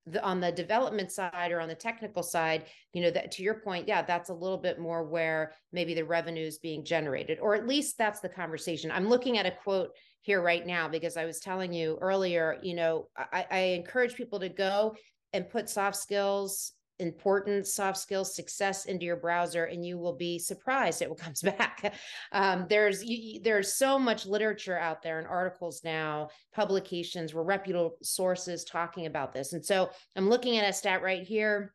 the, 0.06 0.22
on 0.22 0.40
the 0.40 0.52
development 0.52 1.12
side 1.12 1.52
or 1.52 1.60
on 1.60 1.68
the 1.68 1.74
technical 1.74 2.22
side, 2.22 2.66
you 2.92 3.02
know, 3.02 3.10
that 3.10 3.32
to 3.32 3.42
your 3.42 3.60
point, 3.60 3.88
yeah, 3.88 4.02
that's 4.02 4.30
a 4.30 4.34
little 4.34 4.56
bit 4.56 4.78
more 4.78 5.04
where 5.04 5.52
maybe 5.72 5.94
the 5.94 6.04
revenue 6.04 6.46
is 6.46 6.58
being 6.58 6.84
generated, 6.84 7.38
or 7.40 7.54
at 7.54 7.66
least 7.66 7.98
that's 7.98 8.20
the 8.20 8.28
conversation. 8.28 8.90
I'm 8.90 9.08
looking 9.08 9.38
at 9.38 9.46
a 9.46 9.50
quote 9.50 9.90
here 10.22 10.42
right 10.42 10.66
now 10.66 10.88
because 10.88 11.16
I 11.16 11.24
was 11.24 11.40
telling 11.40 11.72
you 11.72 11.98
earlier, 12.00 12.58
you 12.62 12.74
know, 12.74 13.08
I, 13.16 13.46
I 13.50 13.58
encourage 13.58 14.14
people 14.14 14.40
to 14.40 14.48
go 14.48 14.94
and 15.32 15.48
put 15.48 15.68
soft 15.68 15.96
skills 15.96 16.72
important 16.98 17.66
soft 17.66 17.98
skills 17.98 18.34
success 18.34 18.86
into 18.86 19.04
your 19.04 19.16
browser 19.16 19.64
and 19.64 19.84
you 19.84 19.98
will 19.98 20.14
be 20.14 20.38
surprised 20.38 21.02
what 21.06 21.18
comes 21.18 21.42
back. 21.58 21.94
Um, 22.32 22.66
there's 22.68 23.04
you, 23.04 23.40
there's 23.42 23.74
so 23.74 23.98
much 23.98 24.26
literature 24.26 24.78
out 24.78 25.02
there 25.02 25.18
and 25.18 25.26
articles 25.26 25.82
now 25.84 26.28
publications 26.54 27.34
where 27.34 27.44
reputable 27.44 27.96
sources 28.02 28.64
talking 28.64 29.06
about 29.06 29.32
this. 29.32 29.52
And 29.52 29.64
so 29.64 29.90
i'm 30.16 30.28
looking 30.28 30.58
at 30.58 30.68
a 30.68 30.72
stat 30.72 31.02
right 31.02 31.22
here. 31.22 31.74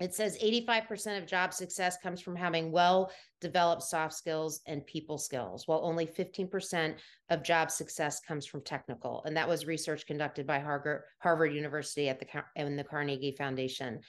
It 0.00 0.14
says 0.14 0.38
85% 0.42 1.18
of 1.18 1.26
job 1.26 1.52
success 1.52 1.98
comes 2.02 2.22
from 2.22 2.34
having 2.34 2.72
well 2.72 3.12
developed 3.42 3.82
soft 3.82 4.14
skills 4.14 4.60
and 4.66 4.86
people 4.86 5.18
skills, 5.18 5.68
while 5.68 5.80
only 5.82 6.06
15% 6.06 6.94
of 7.28 7.42
job 7.42 7.70
success 7.70 8.18
comes 8.20 8.46
from 8.46 8.62
technical. 8.62 9.22
And 9.26 9.36
that 9.36 9.48
was 9.48 9.66
research 9.66 10.06
conducted 10.06 10.46
by 10.46 10.58
Harvard, 10.58 11.02
Harvard 11.18 11.54
University 11.54 12.08
at 12.08 12.18
the 12.18 12.26
and 12.56 12.78
the 12.78 12.84
Carnegie 12.84 13.36
Foundation 13.36 14.00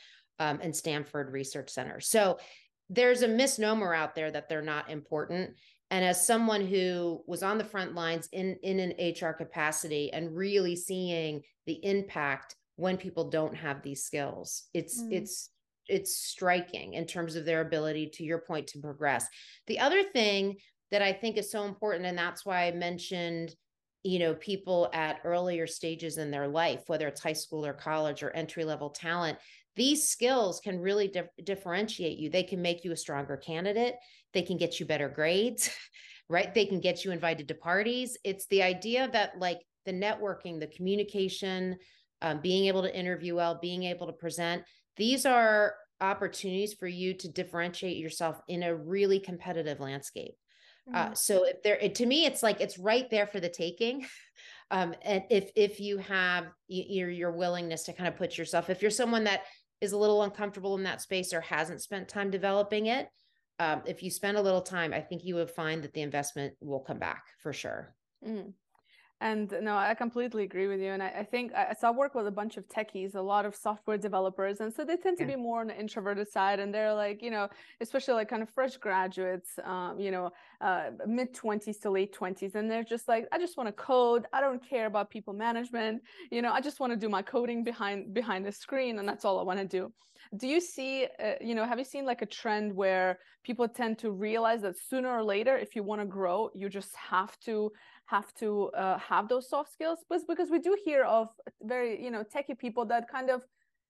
um, 0.42 0.60
and 0.62 0.76
Stanford 0.76 1.32
Research 1.32 1.70
Center. 1.70 2.00
So 2.00 2.40
there's 2.90 3.22
a 3.22 3.28
misnomer 3.28 3.94
out 3.94 4.16
there 4.16 4.32
that 4.32 4.50
they're 4.50 4.62
not 4.64 4.90
important. 4.90 5.52
And 5.92 6.04
as 6.04 6.26
someone 6.26 6.66
who 6.66 7.22
was 7.28 7.44
on 7.44 7.60
the 7.60 7.64
front 7.64 7.94
lines 7.94 8.28
in, 8.32 8.58
in 8.64 8.80
an 8.80 8.94
HR 8.98 9.34
capacity 9.34 10.12
and 10.12 10.36
really 10.36 10.76
seeing 10.76 11.42
the 11.68 11.80
impact 11.86 12.56
when 12.78 12.98
people 12.98 13.30
don't 13.30 13.56
have 13.56 13.84
these 13.84 14.04
skills, 14.04 14.64
it's 14.74 15.00
mm. 15.00 15.12
it's 15.14 15.50
it's 15.88 16.16
striking 16.16 16.94
in 16.94 17.06
terms 17.06 17.36
of 17.36 17.46
their 17.46 17.62
ability 17.62 18.08
to 18.08 18.24
your 18.24 18.38
point 18.38 18.68
to 18.68 18.80
progress 18.80 19.28
the 19.66 19.80
other 19.80 20.04
thing 20.04 20.56
that 20.92 21.02
i 21.02 21.12
think 21.12 21.38
is 21.38 21.52
so 21.52 21.64
important 21.64 22.06
and 22.06 22.16
that's 22.16 22.46
why 22.46 22.68
i 22.68 22.72
mentioned 22.72 23.56
you 24.04 24.20
know 24.20 24.36
people 24.36 24.90
at 24.94 25.20
earlier 25.24 25.66
stages 25.66 26.20
in 26.20 26.30
their 26.30 26.48
life 26.48 26.84
whether 26.86 27.08
it's 27.08 27.22
high 27.22 27.34
school 27.34 27.66
or 27.66 27.74
college 27.74 28.22
or 28.22 28.30
entry 28.36 28.64
level 28.64 28.92
talent 28.92 29.40
these 29.76 30.08
skills 30.08 30.60
can 30.60 30.80
really 30.80 31.08
dif- 31.08 31.30
differentiate 31.44 32.18
you 32.18 32.30
they 32.30 32.44
can 32.44 32.62
make 32.62 32.84
you 32.84 32.92
a 32.92 32.98
stronger 32.98 33.38
candidate 33.38 33.96
they 34.34 34.42
can 34.42 34.58
get 34.58 34.80
you 34.80 34.86
better 34.86 35.10
grades 35.10 35.70
right 36.30 36.54
they 36.54 36.66
can 36.66 36.80
get 36.80 37.04
you 37.04 37.12
invited 37.12 37.48
to 37.48 37.56
parties 37.56 38.18
it's 38.24 38.48
the 38.48 38.64
idea 38.64 39.10
that 39.12 39.38
like 39.40 39.60
the 39.86 39.94
networking 39.94 40.60
the 40.60 40.68
communication 40.68 41.76
um, 42.22 42.40
being 42.40 42.66
able 42.66 42.84
to 42.84 42.96
interview 42.96 43.36
well 43.36 43.58
being 43.62 43.84
able 43.84 44.08
to 44.08 44.14
present 44.14 44.64
these 44.98 45.26
are 45.26 45.76
opportunities 46.02 46.74
for 46.74 46.88
you 46.88 47.14
to 47.14 47.30
differentiate 47.30 47.98
yourself 47.98 48.42
in 48.48 48.64
a 48.64 48.76
really 48.76 49.20
competitive 49.20 49.80
landscape. 49.80 50.34
Uh, 50.94 50.98
mm-hmm. 50.98 51.12
Uh, 51.12 51.16
so 51.16 51.46
if 51.46 51.62
there, 51.64 51.76
it, 51.76 51.96
to 51.96 52.06
me, 52.06 52.26
it's 52.26 52.44
like 52.44 52.60
it's 52.60 52.80
right 52.80 53.10
there 53.10 53.28
for 53.28 53.40
the 53.40 53.50
taking. 53.50 54.06
Um, 54.74 54.96
and 55.02 55.24
if 55.30 55.52
if 55.58 55.82
you 55.82 55.98
have 55.98 56.46
your 56.70 57.10
your 57.10 57.34
willingness 57.34 57.84
to 57.84 57.94
kind 57.94 58.08
of 58.08 58.16
put 58.16 58.38
yourself, 58.38 58.70
if 58.70 58.82
you're 58.82 58.90
someone 58.90 59.26
that 59.26 59.42
is 59.82 59.92
a 59.92 59.98
little 59.98 60.24
uncomfortable 60.24 60.78
in 60.78 60.84
that 60.84 61.02
space 61.02 61.34
or 61.34 61.42
hasn't 61.42 61.82
spent 61.82 62.08
time 62.08 62.30
developing 62.30 62.86
it, 62.86 63.10
um, 63.60 63.82
if 63.86 64.02
you 64.02 64.10
spend 64.10 64.38
a 64.38 64.42
little 64.42 64.62
time, 64.62 64.94
I 64.94 65.02
think 65.02 65.24
you 65.24 65.36
would 65.36 65.52
find 65.52 65.84
that 65.84 65.94
the 65.94 66.02
investment 66.02 66.56
will 66.62 66.80
come 66.80 66.98
back 66.98 67.26
for 67.40 67.54
sure. 67.54 67.94
Mm. 68.28 68.54
And 69.22 69.54
no, 69.62 69.78
I 69.78 69.94
completely 69.94 70.44
agree 70.44 70.68
with 70.68 70.80
you. 70.80 70.92
And 70.94 71.04
I, 71.04 71.10
I 71.20 71.24
think 71.24 71.54
I, 71.54 71.76
so 71.80 71.88
I 71.90 71.92
work 71.92 72.16
with 72.16 72.26
a 72.26 72.32
bunch 72.32 72.58
of 72.58 72.68
techies, 72.68 73.14
a 73.14 73.22
lot 73.22 73.46
of 73.46 73.56
software 73.56 73.98
developers. 73.98 74.62
And 74.62 74.74
so 74.74 74.84
they 74.84 74.98
tend 74.98 75.20
to 75.20 75.24
yeah. 75.26 75.36
be 75.36 75.36
more 75.36 75.62
on 75.62 75.68
the 75.68 75.80
introverted 75.80 76.28
side. 76.28 76.60
And 76.60 76.74
they're 76.74 76.92
like, 76.92 77.22
you 77.22 77.30
know, 77.30 77.48
especially 77.82 78.16
like 78.16 78.30
kind 78.30 78.42
of 78.42 78.50
fresh 78.50 78.78
graduates, 78.78 79.60
um, 79.64 80.00
you 80.00 80.10
know, 80.10 80.32
uh, 80.60 80.90
mid 81.06 81.36
20s 81.36 81.80
to 81.82 81.92
late 81.92 82.16
20s. 82.16 82.56
And 82.56 82.70
they're 82.70 82.84
just 82.84 83.08
like, 83.08 83.28
I 83.32 83.38
just 83.38 83.58
want 83.58 83.68
to 83.68 83.74
code. 83.74 84.26
I 84.34 84.42
don't 84.42 84.68
care 84.68 84.88
about 84.88 85.12
people 85.12 85.34
management. 85.34 86.02
You 86.32 86.42
know, 86.42 86.52
I 86.52 86.60
just 86.60 86.80
want 86.80 86.92
to 86.92 86.98
do 86.98 87.08
my 87.08 87.22
coding 87.22 87.64
behind 87.64 88.16
behind 88.16 88.44
the 88.44 88.52
screen. 88.52 88.98
And 88.98 89.08
that's 89.08 89.24
all 89.24 89.40
I 89.40 89.44
want 89.44 89.60
to 89.60 89.68
do. 89.68 89.94
Do 90.38 90.48
you 90.48 90.62
see, 90.62 91.08
uh, 91.24 91.34
you 91.42 91.56
know, 91.56 91.66
have 91.66 91.78
you 91.78 91.86
seen 91.86 92.06
like 92.06 92.22
a 92.22 92.26
trend 92.26 92.74
where 92.74 93.20
people 93.44 93.68
tend 93.68 94.00
to 94.00 94.12
realize 94.12 94.62
that 94.62 94.78
sooner 94.78 95.10
or 95.10 95.24
later, 95.24 95.58
if 95.58 95.76
you 95.76 95.84
want 95.84 96.02
to 96.02 96.06
grow, 96.06 96.50
you 96.56 96.70
just 96.70 96.96
have 96.96 97.38
to 97.42 97.72
have 98.14 98.34
to 98.34 98.50
uh, 98.84 98.98
have 98.98 99.26
those 99.28 99.46
soft 99.54 99.72
skills 99.72 100.00
but 100.10 100.20
because 100.28 100.50
we 100.52 100.60
do 100.60 100.74
hear 100.86 101.04
of 101.18 101.28
very 101.74 101.92
you 102.06 102.12
know 102.12 102.24
techie 102.24 102.58
people 102.66 102.84
that 102.86 103.04
kind 103.10 103.30
of 103.30 103.42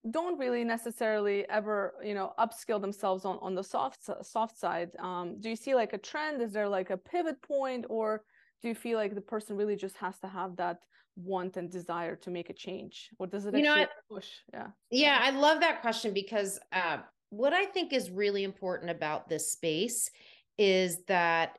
don't 0.09 0.39
really 0.39 0.63
necessarily 0.63 1.47
ever 1.49 1.93
you 2.03 2.15
know 2.15 2.33
upskill 2.39 2.81
themselves 2.81 3.23
on 3.23 3.37
on 3.41 3.53
the 3.53 3.63
soft 3.63 4.09
soft 4.23 4.57
side. 4.57 4.89
Um, 4.99 5.39
do 5.39 5.49
you 5.49 5.55
see 5.55 5.75
like 5.75 5.93
a 5.93 5.97
trend? 5.97 6.41
Is 6.41 6.53
there 6.53 6.67
like 6.67 6.89
a 6.89 6.97
pivot 6.97 7.39
point 7.43 7.85
or 7.87 8.23
do 8.61 8.67
you 8.67 8.75
feel 8.75 8.97
like 8.97 9.13
the 9.13 9.21
person 9.21 9.55
really 9.55 9.75
just 9.75 9.97
has 9.97 10.17
to 10.19 10.27
have 10.27 10.55
that 10.55 10.79
want 11.15 11.57
and 11.57 11.69
desire 11.69 12.15
to 12.15 12.31
make 12.31 12.49
a 12.49 12.53
change? 12.53 13.09
Or 13.19 13.27
does 13.27 13.45
it 13.45 13.55
you 13.55 13.61
know, 13.61 13.85
push? 14.09 14.29
Yeah. 14.51 14.67
Yeah 14.89 15.19
i 15.21 15.29
love 15.29 15.59
that 15.59 15.81
question 15.81 16.13
because 16.13 16.59
uh, 16.73 16.97
what 17.29 17.53
i 17.53 17.65
think 17.65 17.93
is 17.93 18.09
really 18.09 18.43
important 18.43 18.89
about 18.89 19.29
this 19.29 19.51
space 19.51 20.09
is 20.57 21.03
that 21.07 21.57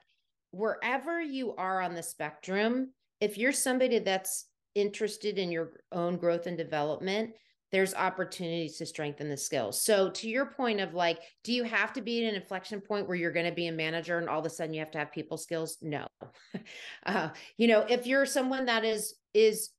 wherever 0.52 1.20
you 1.20 1.54
are 1.56 1.80
on 1.80 1.94
the 1.94 2.02
spectrum, 2.02 2.92
if 3.20 3.36
you're 3.36 3.52
somebody 3.52 3.98
that's 3.98 4.46
interested 4.74 5.38
in 5.38 5.50
your 5.50 5.80
own 5.90 6.16
growth 6.16 6.46
and 6.46 6.56
development, 6.56 7.32
there's 7.72 7.94
opportunities 7.94 8.76
to 8.76 8.86
strengthen 8.86 9.30
the 9.30 9.36
skills. 9.36 9.80
So 9.80 10.10
to 10.10 10.28
your 10.28 10.46
point 10.46 10.78
of 10.78 10.92
like, 10.92 11.20
do 11.42 11.54
you 11.54 11.64
have 11.64 11.94
to 11.94 12.02
be 12.02 12.24
at 12.24 12.28
an 12.28 12.40
inflection 12.40 12.82
point 12.82 13.08
where 13.08 13.16
you're 13.16 13.32
going 13.32 13.46
to 13.46 13.52
be 13.52 13.66
a 13.66 13.72
manager 13.72 14.18
and 14.18 14.28
all 14.28 14.40
of 14.40 14.46
a 14.46 14.50
sudden 14.50 14.74
you 14.74 14.80
have 14.80 14.90
to 14.90 14.98
have 14.98 15.10
people 15.10 15.38
skills? 15.38 15.78
No. 15.80 16.06
uh, 17.06 17.30
you 17.56 17.68
know, 17.68 17.80
if 17.88 18.06
you're 18.06 18.26
someone 18.26 18.66
that 18.66 18.84
is 18.84 19.14
is 19.32 19.70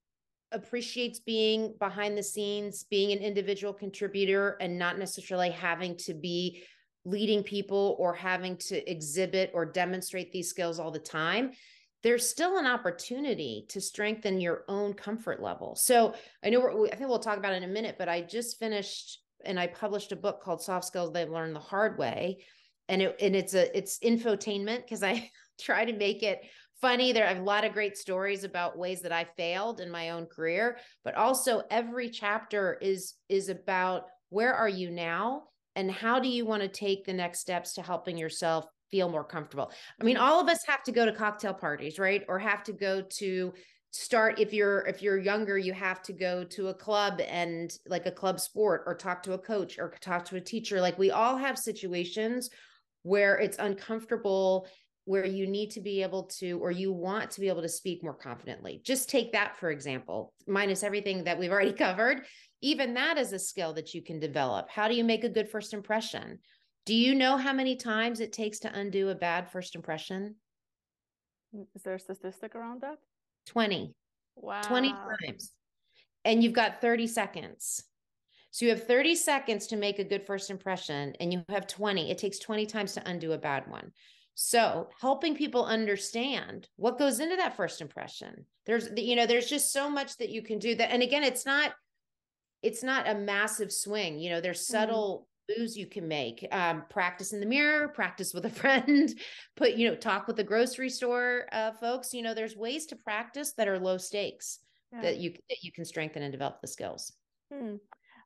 appreciates 0.51 1.19
being 1.19 1.75
behind 1.79 2.17
the 2.17 2.23
scenes, 2.23 2.83
being 2.83 3.11
an 3.11 3.23
individual 3.23 3.73
contributor 3.73 4.57
and 4.59 4.77
not 4.77 4.97
necessarily 4.97 5.51
having 5.51 5.97
to 5.97 6.13
be 6.13 6.63
leading 7.05 7.43
people 7.43 7.95
or 7.99 8.13
having 8.13 8.57
to 8.57 8.89
exhibit 8.89 9.51
or 9.53 9.65
demonstrate 9.65 10.31
these 10.31 10.49
skills 10.49 10.79
all 10.79 10.91
the 10.91 10.99
time 10.99 11.51
there's 12.03 12.29
still 12.29 12.57
an 12.57 12.65
opportunity 12.65 13.65
to 13.69 13.79
strengthen 13.79 14.41
your 14.41 14.65
own 14.67 14.93
comfort 14.93 15.41
level. 15.41 15.75
So 15.75 16.13
i 16.43 16.49
know 16.49 16.59
we're, 16.59 16.87
i 16.87 16.95
think 16.95 17.09
we'll 17.09 17.19
talk 17.19 17.37
about 17.37 17.53
in 17.53 17.63
a 17.63 17.67
minute 17.67 17.95
but 17.97 18.09
i 18.09 18.21
just 18.21 18.59
finished 18.59 19.19
and 19.45 19.59
i 19.59 19.67
published 19.67 20.11
a 20.11 20.17
book 20.17 20.43
called 20.43 20.61
soft 20.61 20.85
skills 20.85 21.11
they've 21.11 21.29
learned 21.29 21.55
the 21.55 21.61
hard 21.61 21.97
way. 21.97 22.43
And 22.89 23.01
it 23.01 23.15
and 23.21 23.35
it's 23.35 23.53
a 23.53 23.75
it's 23.75 23.99
infotainment 23.99 24.83
because 24.83 25.01
i 25.01 25.29
try 25.59 25.85
to 25.85 25.93
make 25.93 26.23
it 26.23 26.41
funny. 26.81 27.13
There 27.13 27.25
are 27.27 27.37
a 27.37 27.43
lot 27.43 27.63
of 27.63 27.71
great 27.71 27.97
stories 27.97 28.43
about 28.43 28.77
ways 28.77 29.01
that 29.01 29.13
i 29.13 29.25
failed 29.37 29.79
in 29.79 29.89
my 29.89 30.09
own 30.09 30.25
career 30.25 30.77
but 31.05 31.15
also 31.15 31.63
every 31.71 32.09
chapter 32.09 32.77
is 32.81 33.15
is 33.29 33.47
about 33.47 34.07
where 34.29 34.53
are 34.53 34.67
you 34.67 34.91
now 34.91 35.43
and 35.75 35.91
how 35.91 36.19
do 36.19 36.27
you 36.27 36.45
want 36.45 36.61
to 36.61 36.67
take 36.67 37.05
the 37.05 37.13
next 37.13 37.39
steps 37.39 37.73
to 37.73 37.81
helping 37.81 38.17
yourself 38.17 38.65
feel 38.91 39.09
more 39.09 39.23
comfortable? 39.23 39.71
I 39.99 40.03
mean 40.03 40.15
mm-hmm. 40.15 40.23
all 40.23 40.39
of 40.39 40.49
us 40.49 40.63
have 40.67 40.83
to 40.83 40.91
go 40.91 41.05
to 41.05 41.11
cocktail 41.11 41.53
parties 41.53 41.99
right? 41.99 42.23
Or 42.27 42.39
have 42.39 42.63
to 42.65 42.73
go 42.73 43.01
to 43.17 43.53
start 43.91 44.39
if 44.39 44.51
you're 44.51 44.79
if 44.87 45.03
you're 45.03 45.19
younger 45.19 45.55
you 45.55 45.71
have 45.71 46.01
to 46.01 46.13
go 46.13 46.43
to 46.43 46.69
a 46.69 46.73
club 46.73 47.21
and 47.27 47.77
like 47.87 48.07
a 48.07 48.11
club 48.11 48.39
sport 48.39 48.81
or 48.87 48.95
talk 48.95 49.21
to 49.21 49.33
a 49.33 49.37
coach 49.37 49.77
or 49.77 49.93
talk 50.01 50.25
to 50.25 50.35
a 50.35 50.41
teacher. 50.41 50.81
Like 50.81 50.97
we 50.97 51.11
all 51.11 51.37
have 51.37 51.57
situations 51.59 52.49
where 53.03 53.37
it's 53.37 53.57
uncomfortable 53.59 54.67
where 55.05 55.25
you 55.25 55.45
need 55.45 55.69
to 55.69 55.81
be 55.81 56.01
able 56.01 56.23
to 56.23 56.57
or 56.59 56.71
you 56.71 56.91
want 56.91 57.29
to 57.29 57.41
be 57.41 57.49
able 57.49 57.61
to 57.61 57.69
speak 57.69 58.01
more 58.01 58.15
confidently. 58.15 58.81
Just 58.83 59.09
take 59.09 59.33
that 59.33 59.57
for 59.57 59.69
example 59.69 60.33
minus 60.47 60.81
everything 60.81 61.25
that 61.25 61.37
we've 61.37 61.51
already 61.51 61.73
covered 61.87 62.21
even 62.63 62.93
that 62.93 63.17
is 63.17 63.33
a 63.33 63.39
skill 63.39 63.73
that 63.73 63.93
you 63.93 64.01
can 64.01 64.19
develop. 64.19 64.69
How 64.69 64.87
do 64.87 64.95
you 64.95 65.03
make 65.03 65.25
a 65.25 65.29
good 65.29 65.49
first 65.49 65.73
impression? 65.73 66.39
Do 66.85 66.95
you 66.95 67.13
know 67.13 67.35
how 67.35 67.51
many 67.51 67.75
times 67.75 68.21
it 68.21 68.31
takes 68.31 68.59
to 68.59 68.73
undo 68.73 69.09
a 69.09 69.15
bad 69.15 69.51
first 69.51 69.75
impression? 69.75 70.35
Mm, 71.53 71.67
is 71.75 71.83
there 71.83 71.95
a 71.95 71.99
statistic 71.99 72.55
around 72.55 72.81
that? 72.81 72.99
20. 73.47 73.93
Wow. 74.37 74.61
20 74.61 74.93
times. 74.93 75.51
And 76.23 76.41
you've 76.41 76.53
got 76.53 76.79
30 76.79 77.05
seconds. 77.07 77.83
So 78.51 78.65
you 78.65 78.71
have 78.71 78.87
30 78.87 79.15
seconds 79.15 79.67
to 79.67 79.75
make 79.75 79.99
a 79.99 80.03
good 80.05 80.25
first 80.25 80.49
impression, 80.49 81.15
and 81.19 81.33
you 81.33 81.43
have 81.49 81.67
20. 81.67 82.11
It 82.11 82.17
takes 82.17 82.39
20 82.39 82.65
times 82.65 82.93
to 82.93 83.09
undo 83.09 83.33
a 83.33 83.37
bad 83.37 83.69
one. 83.69 83.91
So 84.35 84.87
helping 85.01 85.35
people 85.35 85.65
understand 85.65 86.69
what 86.77 86.97
goes 86.97 87.19
into 87.19 87.35
that 87.35 87.57
first 87.57 87.81
impression. 87.81 88.45
There's, 88.65 88.87
you 88.95 89.15
know, 89.15 89.25
there's 89.25 89.49
just 89.49 89.73
so 89.73 89.89
much 89.89 90.17
that 90.17 90.29
you 90.29 90.41
can 90.41 90.59
do 90.59 90.75
that. 90.75 90.91
And 90.91 91.03
again, 91.03 91.23
it's 91.23 91.45
not 91.45 91.73
it's 92.63 92.81
not 92.81 93.07
a 93.07 93.13
massive 93.13 93.71
swing. 93.71 94.17
You 94.17 94.31
know, 94.31 94.41
there's 94.41 94.61
mm-hmm. 94.61 94.71
subtle 94.71 95.27
mm-hmm. 95.49 95.61
moves 95.61 95.77
you 95.77 95.85
can 95.85 96.07
make. 96.07 96.47
Um, 96.51 96.83
practice 96.89 97.33
in 97.33 97.39
the 97.39 97.45
mirror, 97.45 97.89
practice 97.89 98.33
with 98.33 98.45
a 98.45 98.49
friend, 98.61 99.13
put, 99.55 99.73
you 99.73 99.87
know, 99.87 99.95
talk 99.95 100.27
with 100.27 100.37
the 100.37 100.43
grocery 100.43 100.89
store 100.89 101.47
uh, 101.51 101.73
folks. 101.73 102.13
You 102.13 102.23
know, 102.23 102.33
there's 102.33 102.55
ways 102.55 102.85
to 102.87 102.95
practice 102.95 103.53
that 103.57 103.67
are 103.67 103.77
low 103.77 103.97
stakes 103.97 104.59
yeah. 104.91 105.01
that 105.01 105.17
you 105.17 105.31
that 105.49 105.57
you 105.61 105.71
can 105.71 105.85
strengthen 105.85 106.23
and 106.23 106.31
develop 106.31 106.61
the 106.61 106.67
skills. 106.67 107.13
Hmm. 107.53 107.75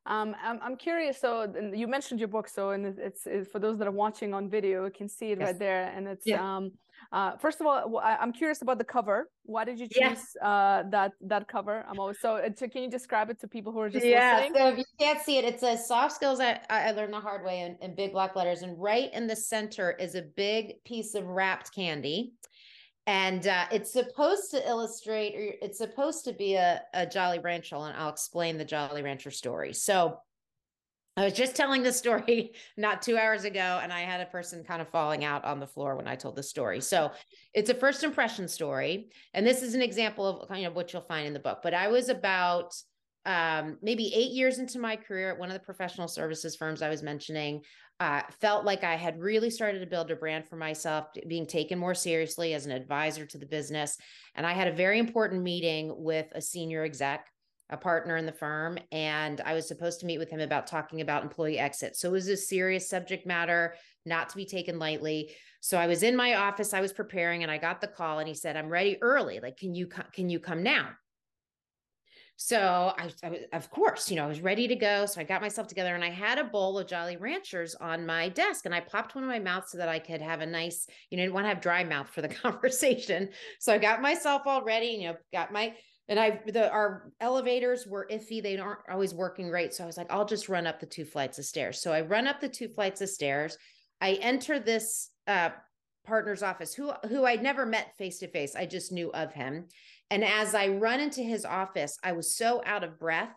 Um, 0.06 0.34
I'm, 0.42 0.58
I'm 0.62 0.76
curious. 0.76 1.20
So 1.20 1.52
you 1.74 1.86
mentioned 1.86 2.18
your 2.18 2.28
book. 2.28 2.48
So, 2.48 2.70
and 2.70 2.86
it's, 2.86 3.26
it's, 3.26 3.50
for 3.50 3.58
those 3.58 3.78
that 3.78 3.86
are 3.86 3.92
watching 3.92 4.32
on 4.32 4.48
video, 4.48 4.86
you 4.86 4.90
can 4.90 5.06
see 5.06 5.32
it 5.32 5.38
yes. 5.38 5.48
right 5.48 5.58
there. 5.58 5.92
And 5.94 6.08
it's, 6.08 6.30
um, 6.32 6.70
uh, 7.10 7.36
first 7.38 7.60
of 7.60 7.66
all, 7.66 8.00
I'm 8.04 8.32
curious 8.32 8.60
about 8.60 8.76
the 8.76 8.84
cover. 8.84 9.30
Why 9.44 9.64
did 9.64 9.80
you 9.80 9.86
choose 9.86 9.98
yes. 9.98 10.36
uh, 10.42 10.82
that 10.90 11.12
that 11.22 11.48
cover? 11.48 11.84
I'm 11.88 11.98
always 11.98 12.20
so. 12.20 12.36
Uh, 12.36 12.50
can 12.50 12.82
you 12.82 12.90
describe 12.90 13.30
it 13.30 13.40
to 13.40 13.48
people 13.48 13.72
who 13.72 13.80
are 13.80 13.88
just 13.88 14.04
yeah. 14.04 14.36
Listening? 14.36 14.54
So 14.54 14.68
if 14.68 14.78
you 14.78 14.84
can't 15.00 15.20
see 15.22 15.38
it, 15.38 15.44
it 15.46 15.58
says 15.58 15.88
"soft 15.88 16.14
skills." 16.14 16.38
I, 16.38 16.60
I 16.68 16.90
learned 16.90 17.14
the 17.14 17.20
hard 17.20 17.46
way 17.46 17.60
in, 17.62 17.78
in 17.80 17.94
big 17.94 18.12
black 18.12 18.36
letters, 18.36 18.60
and 18.60 18.78
right 18.78 19.10
in 19.14 19.26
the 19.26 19.36
center 19.36 19.92
is 19.92 20.16
a 20.16 20.22
big 20.22 20.84
piece 20.84 21.14
of 21.14 21.24
wrapped 21.24 21.74
candy, 21.74 22.34
and 23.06 23.46
uh, 23.46 23.64
it's 23.72 23.90
supposed 23.90 24.50
to 24.50 24.68
illustrate, 24.68 25.34
or 25.34 25.54
it's 25.62 25.78
supposed 25.78 26.26
to 26.26 26.34
be 26.34 26.56
a, 26.56 26.82
a 26.92 27.06
Jolly 27.06 27.38
Rancher, 27.38 27.76
and 27.76 27.96
I'll 27.96 28.10
explain 28.10 28.58
the 28.58 28.66
Jolly 28.66 29.00
Rancher 29.00 29.30
story. 29.30 29.72
So 29.72 30.18
I 31.18 31.24
was 31.24 31.32
just 31.32 31.56
telling 31.56 31.82
the 31.82 31.92
story 31.92 32.52
not 32.76 33.02
two 33.02 33.18
hours 33.18 33.42
ago, 33.42 33.80
and 33.82 33.92
I 33.92 34.02
had 34.02 34.20
a 34.20 34.26
person 34.26 34.62
kind 34.62 34.80
of 34.80 34.88
falling 34.88 35.24
out 35.24 35.44
on 35.44 35.58
the 35.58 35.66
floor 35.66 35.96
when 35.96 36.06
I 36.06 36.14
told 36.14 36.36
the 36.36 36.44
story. 36.44 36.80
So 36.80 37.10
it's 37.52 37.70
a 37.70 37.74
first 37.74 38.04
impression 38.04 38.46
story. 38.46 39.10
And 39.34 39.44
this 39.44 39.64
is 39.64 39.74
an 39.74 39.82
example 39.82 40.24
of 40.26 40.48
kind 40.48 40.64
of 40.64 40.76
what 40.76 40.92
you'll 40.92 41.02
find 41.02 41.26
in 41.26 41.32
the 41.32 41.40
book. 41.40 41.58
But 41.60 41.74
I 41.74 41.88
was 41.88 42.08
about 42.08 42.72
um, 43.26 43.78
maybe 43.82 44.14
eight 44.14 44.30
years 44.30 44.60
into 44.60 44.78
my 44.78 44.94
career 44.94 45.32
at 45.32 45.38
one 45.40 45.48
of 45.48 45.54
the 45.54 45.64
professional 45.64 46.06
services 46.06 46.54
firms 46.54 46.82
I 46.82 46.88
was 46.88 47.02
mentioning. 47.02 47.62
Uh, 47.98 48.22
felt 48.40 48.64
like 48.64 48.84
I 48.84 48.94
had 48.94 49.18
really 49.18 49.50
started 49.50 49.80
to 49.80 49.86
build 49.86 50.12
a 50.12 50.16
brand 50.16 50.46
for 50.46 50.54
myself, 50.54 51.06
being 51.26 51.48
taken 51.48 51.80
more 51.80 51.96
seriously 51.96 52.54
as 52.54 52.64
an 52.64 52.70
advisor 52.70 53.26
to 53.26 53.38
the 53.38 53.46
business. 53.46 53.98
And 54.36 54.46
I 54.46 54.52
had 54.52 54.68
a 54.68 54.72
very 54.72 55.00
important 55.00 55.42
meeting 55.42 55.92
with 55.96 56.28
a 56.30 56.40
senior 56.40 56.84
exec 56.84 57.26
a 57.70 57.76
partner 57.76 58.16
in 58.16 58.26
the 58.26 58.32
firm 58.32 58.78
and 58.92 59.40
I 59.42 59.54
was 59.54 59.68
supposed 59.68 60.00
to 60.00 60.06
meet 60.06 60.18
with 60.18 60.30
him 60.30 60.40
about 60.40 60.66
talking 60.66 61.00
about 61.00 61.22
employee 61.22 61.58
exit. 61.58 61.96
So 61.96 62.08
it 62.08 62.12
was 62.12 62.28
a 62.28 62.36
serious 62.36 62.88
subject 62.88 63.26
matter, 63.26 63.74
not 64.06 64.30
to 64.30 64.36
be 64.36 64.46
taken 64.46 64.78
lightly. 64.78 65.32
So 65.60 65.78
I 65.78 65.86
was 65.86 66.02
in 66.02 66.16
my 66.16 66.34
office, 66.34 66.72
I 66.72 66.80
was 66.80 66.92
preparing 66.92 67.42
and 67.42 67.52
I 67.52 67.58
got 67.58 67.80
the 67.80 67.88
call 67.88 68.20
and 68.20 68.28
he 68.28 68.34
said, 68.34 68.56
"I'm 68.56 68.68
ready 68.68 68.96
early. 69.02 69.40
Like 69.40 69.56
can 69.56 69.74
you 69.74 69.88
can 70.12 70.30
you 70.30 70.40
come 70.40 70.62
now?" 70.62 70.90
So 72.40 72.94
I, 72.96 73.10
I 73.24 73.30
was, 73.30 73.40
of 73.52 73.68
course, 73.68 74.08
you 74.08 74.16
know, 74.16 74.22
I 74.22 74.28
was 74.28 74.40
ready 74.40 74.68
to 74.68 74.76
go. 74.76 75.06
So 75.06 75.20
I 75.20 75.24
got 75.24 75.42
myself 75.42 75.66
together 75.66 75.96
and 75.96 76.04
I 76.04 76.10
had 76.10 76.38
a 76.38 76.44
bowl 76.44 76.78
of 76.78 76.86
Jolly 76.86 77.16
Ranchers 77.16 77.74
on 77.74 78.06
my 78.06 78.28
desk 78.28 78.64
and 78.64 78.72
I 78.72 78.78
popped 78.78 79.16
one 79.16 79.24
in 79.24 79.28
my 79.28 79.40
mouth 79.40 79.68
so 79.68 79.76
that 79.78 79.88
I 79.88 79.98
could 79.98 80.22
have 80.22 80.40
a 80.40 80.46
nice, 80.46 80.86
you 81.10 81.16
know, 81.16 81.24
didn't 81.24 81.34
want 81.34 81.46
to 81.46 81.48
have 81.48 81.60
dry 81.60 81.82
mouth 81.82 82.08
for 82.08 82.22
the 82.22 82.28
conversation. 82.44 83.30
So 83.58 83.72
I 83.72 83.78
got 83.78 84.00
myself 84.00 84.42
all 84.46 84.62
ready, 84.62 84.86
you 84.86 85.08
know, 85.08 85.16
got 85.32 85.52
my 85.52 85.74
and 86.08 86.18
I 86.18 86.40
the 86.46 86.70
our 86.70 87.12
elevators 87.20 87.86
were 87.86 88.08
iffy. 88.10 88.42
They 88.42 88.58
aren't 88.58 88.80
always 88.90 89.14
working 89.14 89.48
great. 89.48 89.74
So 89.74 89.84
I 89.84 89.86
was 89.86 89.96
like, 89.96 90.10
I'll 90.10 90.24
just 90.24 90.48
run 90.48 90.66
up 90.66 90.80
the 90.80 90.86
two 90.86 91.04
flights 91.04 91.38
of 91.38 91.44
stairs. 91.44 91.80
So 91.80 91.92
I 91.92 92.00
run 92.00 92.26
up 92.26 92.40
the 92.40 92.48
two 92.48 92.68
flights 92.68 93.00
of 93.00 93.08
stairs. 93.08 93.56
I 94.00 94.14
enter 94.14 94.58
this 94.58 95.10
uh, 95.26 95.50
partner's 96.06 96.42
office, 96.42 96.74
who 96.74 96.92
who 97.08 97.24
I'd 97.24 97.42
never 97.42 97.66
met 97.66 97.96
face 97.98 98.18
to 98.20 98.28
face. 98.28 98.56
I 98.56 98.66
just 98.66 98.92
knew 98.92 99.10
of 99.12 99.32
him. 99.32 99.66
And 100.10 100.24
as 100.24 100.54
I 100.54 100.68
run 100.68 101.00
into 101.00 101.20
his 101.22 101.44
office, 101.44 101.98
I 102.02 102.12
was 102.12 102.34
so 102.34 102.62
out 102.64 102.84
of 102.84 102.98
breath 102.98 103.34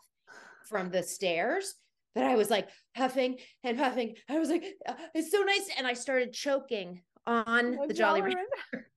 from 0.69 0.89
the 0.89 1.03
stairs 1.03 1.75
that 2.15 2.25
I 2.25 2.35
was 2.35 2.49
like 2.49 2.69
huffing 2.95 3.37
and 3.63 3.77
puffing. 3.77 4.15
I 4.29 4.39
was 4.39 4.49
like, 4.49 4.63
uh, 4.87 4.93
it's 5.13 5.31
so 5.31 5.41
nice. 5.41 5.69
And 5.77 5.85
I 5.85 5.93
started 5.93 6.31
choking 6.31 7.01
on 7.27 7.77
oh, 7.79 7.87
the 7.87 7.93
Jolly 7.93 8.21
Rancher 8.21 8.90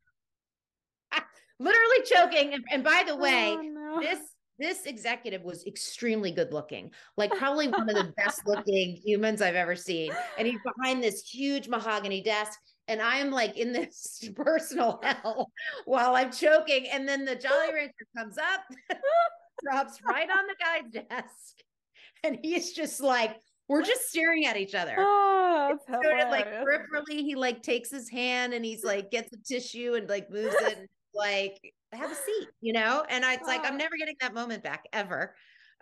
literally 1.59 2.03
choking. 2.05 2.55
And, 2.55 2.65
and 2.71 2.85
by 2.85 3.05
the 3.07 3.17
way, 3.17 3.57
oh, 3.59 3.63
no. 3.63 4.01
this 4.01 4.21
this 4.59 4.87
executive 4.87 5.43
was 5.43 5.67
extremely 5.67 6.31
good 6.31 6.53
looking, 6.53 6.91
like 7.17 7.31
probably 7.39 7.69
one 7.69 7.89
of 7.89 7.97
the 7.97 8.13
best 8.17 8.43
looking 8.47 8.97
humans 8.97 9.43
I've 9.43 9.57
ever 9.57 9.77
seen. 9.77 10.13
And 10.39 10.47
he's 10.47 10.61
behind 10.65 11.03
this 11.03 11.29
huge 11.29 11.69
mahogany 11.69 12.23
desk. 12.23 12.59
And 12.87 13.01
I 13.01 13.17
am 13.17 13.31
like 13.31 13.57
in 13.57 13.73
this 13.73 14.29
personal 14.37 15.01
hell 15.03 15.51
while 15.87 16.15
I'm 16.15 16.31
choking. 16.31 16.87
And 16.89 17.09
then 17.09 17.25
the 17.25 17.35
Jolly 17.35 17.73
Rancher 17.73 18.07
comes 18.17 18.37
up, 18.39 18.61
drops 19.63 19.99
right 20.07 20.29
on 20.31 20.47
the 20.47 20.55
guy's 20.61 21.05
desk. 21.05 21.57
And 22.23 22.39
he's 22.43 22.73
just 22.73 23.01
like, 23.01 23.37
we're 23.69 23.83
just 23.83 24.09
staring 24.09 24.45
at 24.47 24.59
each 24.59 24.75
other. 24.75 24.95
Oh, 24.99 25.79
sort 25.91 26.21
of 26.21 26.31
like 26.31 26.47
peripherally, 26.47 27.23
he 27.23 27.35
like 27.35 27.63
takes 27.63 27.91
his 27.91 28.11
hand 28.11 28.53
and 28.53 28.63
he's 28.63 28.85
like 28.85 29.11
gets 29.11 29.33
a 29.33 29.39
tissue 29.39 29.95
and 29.95 30.09
like 30.09 30.31
moves 30.31 30.55
it 30.61 30.89
like 31.15 31.61
have 31.93 32.11
a 32.11 32.15
seat, 32.15 32.49
you 32.61 32.73
know? 32.73 33.05
And 33.09 33.25
I, 33.25 33.35
it's 33.35 33.47
like, 33.47 33.65
I'm 33.65 33.77
never 33.77 33.97
getting 33.97 34.17
that 34.21 34.35
moment 34.35 34.63
back 34.63 34.85
ever. 34.93 35.35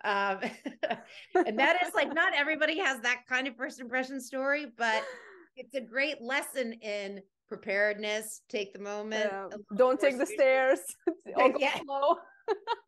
Um, 0.04 0.38
and 1.46 1.58
that 1.58 1.82
is 1.84 1.94
like, 1.94 2.14
not 2.14 2.34
everybody 2.36 2.78
has 2.78 3.00
that 3.00 3.22
kind 3.28 3.46
of 3.48 3.56
first 3.56 3.80
impression 3.80 4.20
story, 4.20 4.66
but 4.76 5.04
it's 5.56 5.74
a 5.74 5.80
great 5.80 6.20
lesson 6.20 6.74
in 6.74 7.20
preparedness. 7.48 8.42
Take 8.48 8.72
the 8.72 8.80
moment. 8.80 9.30
Don't 9.76 10.00
take 10.00 10.18
the 10.18 10.26
stairs. 10.26 10.80
go 11.36 11.52
yeah. 11.58 11.78
slow. 11.84 12.16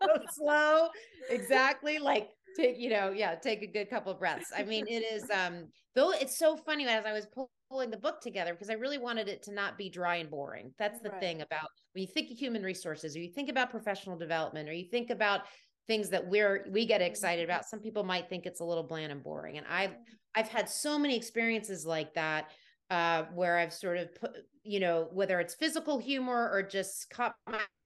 go 0.01 0.15
slow. 0.33 0.89
Exactly. 1.31 1.99
Like 1.99 2.29
take, 2.57 2.79
you 2.79 2.91
know, 2.91 3.11
yeah, 3.11 3.35
take 3.35 3.63
a 3.63 3.67
good 3.67 3.91
couple 3.91 4.13
of 4.13 4.19
breaths. 4.19 4.53
I 4.57 4.65
mean, 4.65 4.87
it 4.89 5.05
is, 5.13 5.29
um, 5.31 5.69
though 5.95 6.13
it's 6.13 6.39
so 6.39 6.57
funny 6.57 6.87
as 6.87 7.05
I 7.05 7.13
was 7.13 7.27
pulling 7.75 7.91
the 7.91 7.97
book 7.97 8.21
together 8.21 8.53
because 8.53 8.71
I 8.71 8.75
really 8.75 8.99
wanted 8.99 9.27
it 9.27 9.43
to 9.43 9.53
not 9.53 9.77
be 9.77 9.91
dry 9.91 10.17
and 10.17 10.31
boring. 10.31 10.73
That's 10.79 11.01
the 11.01 11.11
right. 11.11 11.19
thing 11.21 11.41
about 11.41 11.67
when 11.93 12.03
you 12.03 12.07
think 12.07 12.31
of 12.31 12.39
human 12.39 12.63
resources 12.63 13.17
or 13.17 13.19
you 13.19 13.33
think 13.33 13.49
about 13.51 13.69
professional 13.69 14.17
development 14.17 14.69
or 14.69 14.73
you 14.73 14.85
think 14.89 15.11
about 15.11 15.41
things 15.89 16.09
that 16.11 16.25
we're 16.25 16.69
we 16.71 16.87
get 16.87 17.03
excited 17.03 17.43
mm-hmm. 17.43 17.51
about 17.51 17.65
some 17.65 17.81
people 17.81 18.05
might 18.05 18.29
think 18.29 18.47
it's 18.47 18.61
a 18.61 18.65
little 18.65 18.85
bland 18.85 19.11
and 19.11 19.25
boring 19.25 19.59
and 19.59 19.67
i've 19.69 19.91
i've 20.35 20.49
had 20.49 20.67
so 20.69 20.99
many 20.99 21.15
experiences 21.15 21.85
like 21.85 22.15
that 22.15 22.53
uh, 22.91 23.25
where 23.35 23.59
i've 23.59 23.73
sort 23.73 23.99
of 23.99 24.15
put 24.15 24.31
you 24.63 24.81
know 24.81 25.09
whether 25.13 25.41
it's 25.41 25.55
physical 25.55 25.99
humor 25.99 26.49
or 26.51 26.63
just 26.63 27.11
caught 27.11 27.35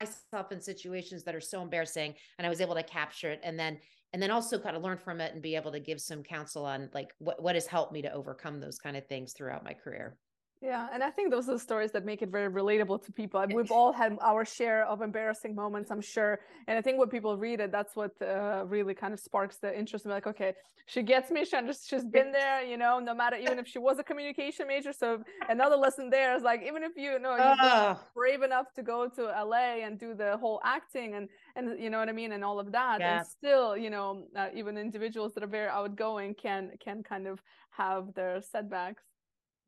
myself 0.01 0.53
in 0.53 0.61
situations 0.61 1.25
that 1.25 1.35
are 1.35 1.41
so 1.41 1.61
embarrassing 1.61 2.15
and 2.39 2.47
i 2.47 2.51
was 2.51 2.61
able 2.61 2.75
to 2.75 2.85
capture 2.85 3.31
it 3.31 3.41
and 3.43 3.59
then 3.59 3.79
and 4.13 4.23
then 4.23 4.31
also 4.31 4.59
kind 4.59 4.77
of 4.77 4.83
learn 4.83 4.99
from 4.99 5.21
it 5.21 5.33
and 5.33 5.43
be 5.43 5.57
able 5.57 5.73
to 5.73 5.81
give 5.81 6.01
some 6.01 6.23
counsel 6.23 6.65
on 6.65 6.89
like 6.95 7.13
what, 7.19 7.43
what 7.43 7.55
has 7.55 7.67
helped 7.67 7.93
me 7.93 8.03
to 8.03 8.13
overcome 8.13 8.61
those 8.61 8.79
kind 8.79 8.97
of 8.97 9.07
things 9.07 9.33
throughout 9.33 9.65
my 9.65 9.73
career 9.73 10.17
yeah, 10.61 10.89
and 10.93 11.05
I 11.05 11.11
think 11.11 11.31
those 11.31 11.49
are 11.49 11.53
the 11.53 11.59
stories 11.59 11.93
that 11.93 12.05
make 12.05 12.21
it 12.21 12.31
very 12.31 12.51
relatable 12.51 13.05
to 13.05 13.13
people. 13.13 13.45
We've 13.55 13.71
all 13.71 13.93
had 13.93 14.17
our 14.21 14.45
share 14.45 14.85
of 14.87 15.03
embarrassing 15.03 15.55
moments, 15.55 15.93
I'm 15.93 16.01
sure. 16.01 16.41
And 16.67 16.77
I 16.77 16.83
think 16.83 16.99
when 16.99 17.09
people 17.09 17.37
read 17.37 17.61
it, 17.61 17.71
that's 17.71 17.95
what 17.95 18.11
uh, 18.21 18.65
really 18.67 18.93
kind 18.93 19.15
of 19.15 19.21
sparks 19.21 19.59
the 19.59 19.77
interest. 19.79 20.05
In 20.05 20.11
like, 20.11 20.27
okay, 20.27 20.55
she 20.87 21.03
gets 21.03 21.31
me. 21.31 21.45
She 21.45 21.53
just 21.65 21.89
she's 21.89 22.05
been 22.05 22.33
there, 22.33 22.65
you 22.65 22.77
know. 22.77 22.99
No 22.99 23.15
matter 23.15 23.37
even 23.37 23.61
if 23.61 23.69
she 23.69 23.79
was 23.79 24.01
a 24.01 24.03
communication 24.03 24.67
major. 24.67 24.93
So 24.93 25.23
another 25.49 25.77
lesson 25.77 26.11
there 26.11 26.37
is 26.37 26.43
like, 26.43 26.63
even 26.67 26.83
if 26.83 26.97
you, 26.97 27.21
know 27.21 27.37
you're 27.37 27.57
oh. 27.61 28.01
brave 28.17 28.43
enough 28.43 28.73
to 28.75 28.83
go 28.83 29.09
to 29.09 29.23
LA 29.27 29.85
and 29.85 29.97
do 29.97 30.13
the 30.13 30.39
whole 30.39 30.61
acting 30.65 31.15
and 31.15 31.29
and 31.55 31.81
you 31.81 31.89
know 31.89 31.99
what 31.99 32.09
I 32.09 32.13
mean 32.13 32.33
and 32.33 32.43
all 32.43 32.59
of 32.59 32.73
that, 32.73 32.99
yeah. 32.99 33.19
and 33.19 33.27
still, 33.27 33.77
you 33.77 33.91
know, 33.91 34.25
uh, 34.35 34.49
even 34.53 34.77
individuals 34.77 35.35
that 35.35 35.45
are 35.45 35.49
very 35.49 35.69
outgoing 35.69 36.35
can 36.35 36.73
can 36.81 37.05
kind 37.05 37.29
of 37.29 37.41
have 37.71 38.13
their 38.15 38.43
setbacks. 38.43 39.05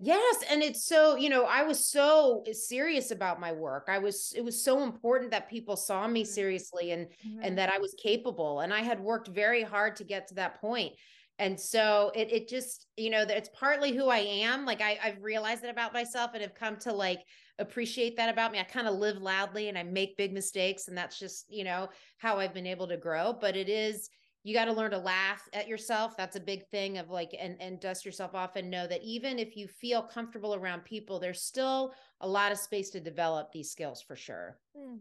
Yes, 0.03 0.37
and 0.51 0.63
it's 0.63 0.85
so, 0.85 1.17
you 1.17 1.29
know, 1.29 1.45
I 1.45 1.63
was 1.63 1.87
so 1.87 2.43
serious 2.53 3.11
about 3.11 3.39
my 3.39 3.53
work. 3.53 3.89
I 3.89 3.99
was 3.99 4.33
it 4.35 4.43
was 4.43 4.65
so 4.65 4.83
important 4.83 5.31
that 5.33 5.51
people 5.51 5.77
saw 5.77 6.09
me 6.09 6.23
mm-hmm. 6.23 6.29
seriously 6.29 6.93
and 6.93 7.07
mm-hmm. 7.07 7.41
and 7.43 7.59
that 7.59 7.71
I 7.71 7.79
was 7.79 7.95
capable 8.03 8.61
and 8.61 8.73
I 8.73 8.81
had 8.81 8.99
worked 8.99 9.29
very 9.29 9.63
hard 9.63 9.97
to 9.97 10.05
get 10.05 10.27
to 10.29 10.35
that 10.37 10.59
point. 10.59 10.95
And 11.39 11.61
so 11.61 12.13
it 12.15 12.33
it 12.33 12.49
just, 12.49 12.87
you 12.97 13.11
know, 13.11 13.27
it's 13.29 13.51
partly 13.53 13.93
who 13.95 14.09
I 14.09 14.19
am. 14.21 14.65
Like 14.65 14.81
I 14.81 14.99
I've 15.05 15.23
realized 15.23 15.63
that 15.65 15.71
about 15.71 15.93
myself 15.93 16.31
and 16.33 16.41
have 16.43 16.55
come 16.55 16.79
to 16.79 16.95
like 16.95 17.21
appreciate 17.59 18.17
that 18.17 18.31
about 18.33 18.53
me. 18.53 18.59
I 18.59 18.63
kind 18.65 18.89
of 18.89 18.95
live 18.95 19.19
loudly 19.19 19.69
and 19.69 19.77
I 19.77 19.83
make 19.83 20.17
big 20.17 20.33
mistakes 20.33 20.89
and 20.89 20.97
that's 20.97 21.19
just, 21.19 21.45
you 21.51 21.63
know, 21.63 21.91
how 22.17 22.39
I've 22.39 22.55
been 22.55 22.67
able 22.67 22.89
to 22.89 22.97
grow, 22.97 23.35
but 23.39 23.55
it 23.55 23.69
is 23.69 24.09
you 24.43 24.55
got 24.55 24.65
to 24.65 24.73
learn 24.73 24.91
to 24.91 24.99
laugh 24.99 25.49
at 25.53 25.69
yourself 25.69 26.17
that's 26.17 26.37
a 26.37 26.41
big 26.41 26.67
thing 26.69 26.99
of 26.99 27.11
like 27.11 27.35
and 27.39 27.57
and 27.61 27.81
dust 27.81 28.05
yourself 28.05 28.35
off 28.35 28.57
and 28.57 28.71
know 28.71 28.87
that 28.87 29.03
even 29.03 29.39
if 29.39 29.57
you 29.57 29.67
feel 29.67 30.03
comfortable 30.03 30.55
around 30.55 30.85
people 30.85 31.19
there's 31.19 31.43
still 31.43 31.93
a 32.21 32.29
lot 32.29 32.53
of 32.53 32.59
space 32.59 32.91
to 32.91 33.01
develop 33.01 33.53
these 33.53 33.71
skills 33.71 34.03
for 34.03 34.17
sure 34.17 34.59
hmm. 34.77 34.97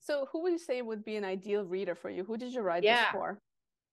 so 0.00 0.26
who 0.32 0.42
would 0.42 0.52
you 0.52 0.58
say 0.58 0.82
would 0.82 1.04
be 1.04 1.16
an 1.16 1.24
ideal 1.24 1.64
reader 1.64 1.94
for 1.94 2.10
you 2.10 2.24
who 2.24 2.36
did 2.36 2.52
you 2.52 2.60
write 2.60 2.82
yeah. 2.82 3.04
this 3.04 3.12
for 3.12 3.38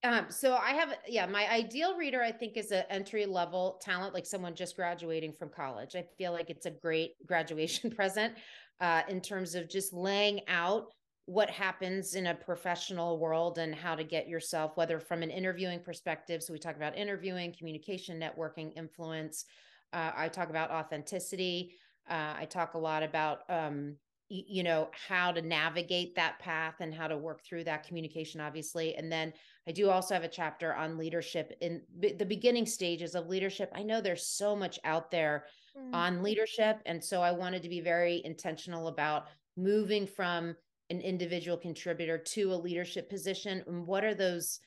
um, 0.06 0.26
so 0.30 0.56
I 0.56 0.72
have, 0.72 0.94
yeah, 1.08 1.26
my 1.26 1.50
ideal 1.50 1.96
reader, 1.96 2.22
I 2.22 2.32
think, 2.32 2.58
is 2.58 2.72
an 2.72 2.84
entry 2.90 3.26
level 3.26 3.80
talent, 3.82 4.14
like 4.14 4.26
someone 4.26 4.54
just 4.54 4.76
graduating 4.76 5.32
from 5.32 5.48
college. 5.48 5.96
I 5.96 6.04
feel 6.18 6.34
like 6.34 6.50
it's 6.50 6.66
a 6.66 6.72
great 6.72 7.12
graduation 7.26 7.90
present 7.90 8.34
uh, 8.82 9.04
in 9.08 9.22
terms 9.22 9.56
of 9.56 9.70
just 9.70 9.94
laying 9.94 10.42
out 10.50 10.88
what 11.26 11.50
happens 11.50 12.16
in 12.16 12.28
a 12.28 12.36
professional 12.36 13.18
world 13.18 13.58
and 13.58 13.74
how 13.74 13.96
to 13.96 14.04
get 14.04 14.28
yourself, 14.28 14.76
whether 14.76 15.00
from 15.00 15.24
an 15.24 15.30
interviewing 15.30 15.80
perspective. 15.80 16.44
So 16.44 16.52
we 16.52 16.60
talk 16.60 16.76
about 16.76 16.98
interviewing, 16.98 17.56
communication, 17.58 18.20
networking, 18.20 18.76
influence. 18.76 19.46
Uh, 19.94 20.12
I 20.16 20.28
talk 20.28 20.50
about 20.50 20.72
authenticity. 20.72 21.76
Uh, 22.10 22.34
I 22.38 22.46
talk 22.50 22.74
a 22.74 22.80
lot 22.80 23.04
about, 23.04 23.50
um, 23.50 23.96
y- 24.30 24.44
you 24.48 24.64
know, 24.64 24.90
how 25.08 25.32
to 25.32 25.42
navigate 25.42 26.16
that 26.16 26.40
path 26.40 26.76
and 26.82 26.94
how 26.94 27.08
to 27.08 27.18
work 27.18 27.46
through 27.46 27.64
that 27.66 27.88
communication, 27.88 28.42
obviously. 28.42 28.96
And 28.96 29.10
then 29.10 29.32
I 29.66 29.72
do 29.72 29.90
also 29.90 30.14
have 30.16 30.26
a 30.26 30.28
chapter 30.28 30.74
on 30.74 30.98
leadership 30.98 31.56
in 31.62 31.84
b- 32.00 32.14
the 32.14 32.26
beginning 32.26 32.66
stages 32.66 33.16
of 33.16 33.28
leadership. 33.28 33.72
I 33.74 33.84
know 33.84 34.02
there's 34.02 34.28
so 34.28 34.58
much 34.58 34.78
out 34.84 35.10
there 35.10 35.46
mm. 35.78 35.94
on 35.94 36.22
leadership. 36.22 36.80
And 36.86 37.02
so 37.02 37.22
I 37.22 37.32
wanted 37.32 37.64
to 37.64 37.70
be 37.70 37.80
very 37.80 38.22
intentional 38.26 38.90
about 38.90 39.28
moving 39.56 40.06
from 40.06 40.56
an 40.90 41.02
individual 41.02 41.58
contributor 41.58 42.18
to 42.18 42.54
a 42.54 42.56
leadership 42.56 43.10
position 43.10 43.64
and 43.68 43.88
what 43.88 44.04
are 44.04 44.14
those 44.14 44.60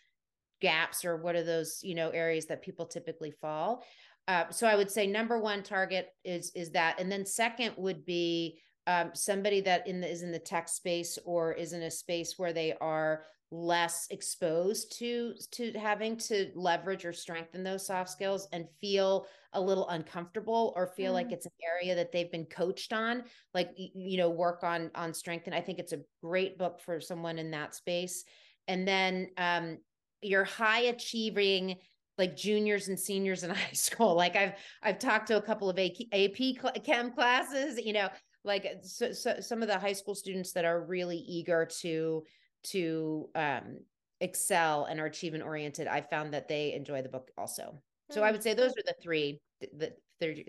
gaps 0.61 1.05
or 1.05 1.17
what 1.19 1.37
are 1.37 1.45
those 1.45 1.81
you 1.83 1.95
know 1.95 2.11
areas 2.11 2.47
that 2.47 2.63
people 2.63 2.87
typically 2.87 3.31
fall? 3.31 3.85
Uh, 4.29 4.51
so 4.51 4.67
i 4.67 4.75
would 4.75 4.91
say 4.91 5.07
number 5.07 5.39
one 5.39 5.63
target 5.63 6.09
is 6.25 6.51
is 6.55 6.71
that. 6.71 7.01
And 7.01 7.11
then 7.11 7.25
second 7.25 7.75
would 7.77 8.05
be 8.05 8.61
um, 8.87 9.11
somebody 9.15 9.61
that 9.63 9.87
in 9.87 10.01
the, 10.01 10.11
is 10.11 10.23
in 10.23 10.31
the 10.31 10.39
tech 10.39 10.69
space 10.69 11.19
or 11.25 11.53
is 11.53 11.73
in 11.73 11.83
a 11.83 11.91
space 11.91 12.35
where 12.37 12.53
they 12.53 12.73
are 12.81 13.25
less 13.53 14.09
exposed 14.11 14.99
to 14.99 15.33
to 15.53 15.73
having 15.73 16.17
to 16.17 16.51
leverage 16.57 17.05
or 17.05 17.13
strengthen 17.13 17.63
those 17.63 17.87
soft 17.87 18.11
skills 18.11 18.49
and 18.53 18.67
feel 18.81 19.27
a 19.53 19.61
little 19.61 19.89
uncomfortable 19.89 20.73
or 20.75 20.89
feel 20.89 21.13
mm. 21.13 21.15
like 21.15 21.31
it's 21.31 21.47
an 21.47 21.53
area 21.73 21.95
that 21.95 22.11
they've 22.11 22.33
been 22.33 22.45
coached 22.47 22.93
on 22.93 23.23
like 23.55 23.71
you 23.77 24.19
know 24.19 24.29
work 24.29 24.65
on 24.65 24.91
on 24.97 25.15
strength 25.15 25.47
and 25.47 25.55
i 25.55 25.61
think 25.61 25.79
it's 25.79 25.93
a 25.93 26.01
great 26.23 26.59
book 26.59 26.81
for 26.81 27.01
someone 27.01 27.39
in 27.39 27.53
that 27.53 27.75
space 27.75 28.25
and 28.67 28.87
then 28.87 29.29
um 29.39 29.79
your 30.23 30.43
high 30.43 30.81
achieving 30.81 31.77
like 32.19 32.37
juniors 32.37 32.89
and 32.89 32.99
seniors 32.99 33.45
in 33.45 33.51
high 33.55 33.71
school 33.73 34.17
like 34.17 34.35
i've 34.35 34.55
i've 34.83 34.99
talked 34.99 35.29
to 35.29 35.37
a 35.37 35.43
couple 35.43 35.71
of 35.71 35.79
ap 35.79 36.85
chem 36.85 37.13
classes 37.13 37.79
you 37.79 37.93
know 37.93 38.09
like 38.45 38.67
so, 38.83 39.13
so 39.13 39.41
some 39.41 39.63
of 39.63 39.69
the 39.69 39.79
high 39.79 39.93
school 39.93 40.15
students 40.15 40.53
that 40.53 40.65
are 40.65 40.85
really 40.85 41.17
eager 41.17 41.69
to 41.81 42.23
to 42.71 43.29
um, 43.35 43.79
excel 44.21 44.85
and 44.85 45.01
are 45.01 45.07
achievement 45.07 45.45
oriented, 45.45 45.87
I 45.87 46.01
found 46.01 46.33
that 46.35 46.49
they 46.49 46.73
enjoy 46.73 47.03
the 47.03 47.09
book 47.09 47.31
also. 47.37 47.79
So 48.11 48.23
I 48.23 48.29
hmm. 48.29 48.35
would 48.35 48.43
say 48.43 48.55
those 48.55 48.73
are 48.73 48.85
the 48.85 48.95
three 49.03 49.41
the 49.61 49.93
three, 50.21 50.45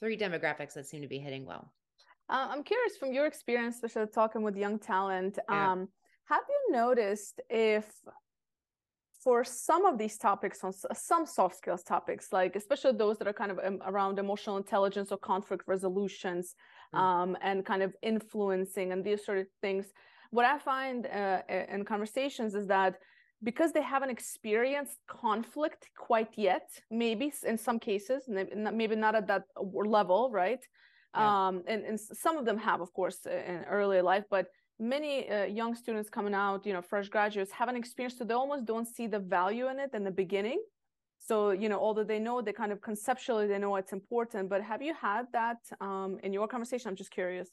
three 0.00 0.16
demographics 0.16 0.74
that 0.74 0.86
seem 0.86 1.02
to 1.02 1.08
be 1.08 1.18
hitting 1.18 1.44
well. 1.44 1.72
Uh, 2.28 2.48
I'm 2.50 2.62
curious 2.62 2.96
from 2.96 3.12
your 3.12 3.26
experience, 3.26 3.76
especially 3.76 4.10
talking 4.12 4.42
with 4.42 4.56
young 4.56 4.78
talent. 4.78 5.38
Yeah. 5.48 5.72
Um, 5.72 5.88
have 6.28 6.42
you 6.48 6.72
noticed 6.72 7.40
if 7.48 7.86
for 9.22 9.44
some 9.44 9.84
of 9.86 9.98
these 9.98 10.16
topics 10.18 10.62
on 10.62 10.72
some 10.94 11.26
soft 11.26 11.56
skills 11.56 11.82
topics 11.82 12.32
like 12.32 12.54
especially 12.54 12.92
those 12.92 13.18
that 13.18 13.26
are 13.26 13.32
kind 13.32 13.50
of 13.50 13.58
um, 13.58 13.80
around 13.84 14.20
emotional 14.20 14.56
intelligence 14.56 15.10
or 15.10 15.18
conflict 15.18 15.64
resolutions 15.66 16.54
mm. 16.94 16.98
um, 16.98 17.36
and 17.42 17.64
kind 17.64 17.82
of 17.82 17.92
influencing 18.02 18.92
and 18.92 19.04
these 19.04 19.24
sort 19.24 19.38
of 19.38 19.46
things 19.60 19.86
what 20.30 20.44
I 20.44 20.58
find 20.58 21.06
uh, 21.06 21.42
in 21.48 21.84
conversations 21.84 22.54
is 22.54 22.66
that 22.68 22.98
because 23.42 23.72
they 23.72 23.82
haven't 23.82 24.10
experienced 24.10 24.98
conflict 25.06 25.90
quite 25.96 26.30
yet, 26.36 26.68
maybe 26.90 27.32
in 27.44 27.58
some 27.58 27.78
cases, 27.78 28.24
maybe 28.28 28.96
not 28.96 29.14
at 29.14 29.26
that 29.26 29.44
level, 29.56 30.30
right? 30.30 30.64
Yeah. 31.14 31.48
Um, 31.48 31.62
and, 31.66 31.84
and 31.84 32.00
some 32.00 32.36
of 32.38 32.44
them 32.44 32.58
have, 32.58 32.80
of 32.80 32.92
course, 32.92 33.26
in 33.26 33.64
early 33.68 34.00
life, 34.00 34.24
but 34.30 34.46
many 34.78 35.30
uh, 35.30 35.44
young 35.44 35.74
students 35.74 36.08
coming 36.10 36.34
out, 36.34 36.66
you 36.66 36.72
know, 36.72 36.82
fresh 36.82 37.08
graduates 37.08 37.52
haven't 37.52 37.76
experienced, 37.76 38.18
so 38.18 38.24
they 38.24 38.34
almost 38.34 38.64
don't 38.64 38.86
see 38.86 39.06
the 39.06 39.18
value 39.18 39.68
in 39.68 39.78
it 39.78 39.90
in 39.94 40.04
the 40.04 40.10
beginning. 40.10 40.60
So, 41.18 41.50
you 41.50 41.68
know, 41.68 41.78
although 41.78 42.04
they 42.04 42.18
know 42.18 42.42
they 42.42 42.52
kind 42.52 42.72
of 42.72 42.80
conceptually 42.80 43.46
they 43.46 43.58
know 43.58 43.76
it's 43.76 43.92
important, 43.92 44.48
but 44.48 44.62
have 44.62 44.82
you 44.82 44.94
had 44.94 45.24
that 45.32 45.58
um, 45.80 46.18
in 46.22 46.32
your 46.32 46.46
conversation? 46.46 46.88
I'm 46.88 46.96
just 46.96 47.10
curious 47.10 47.50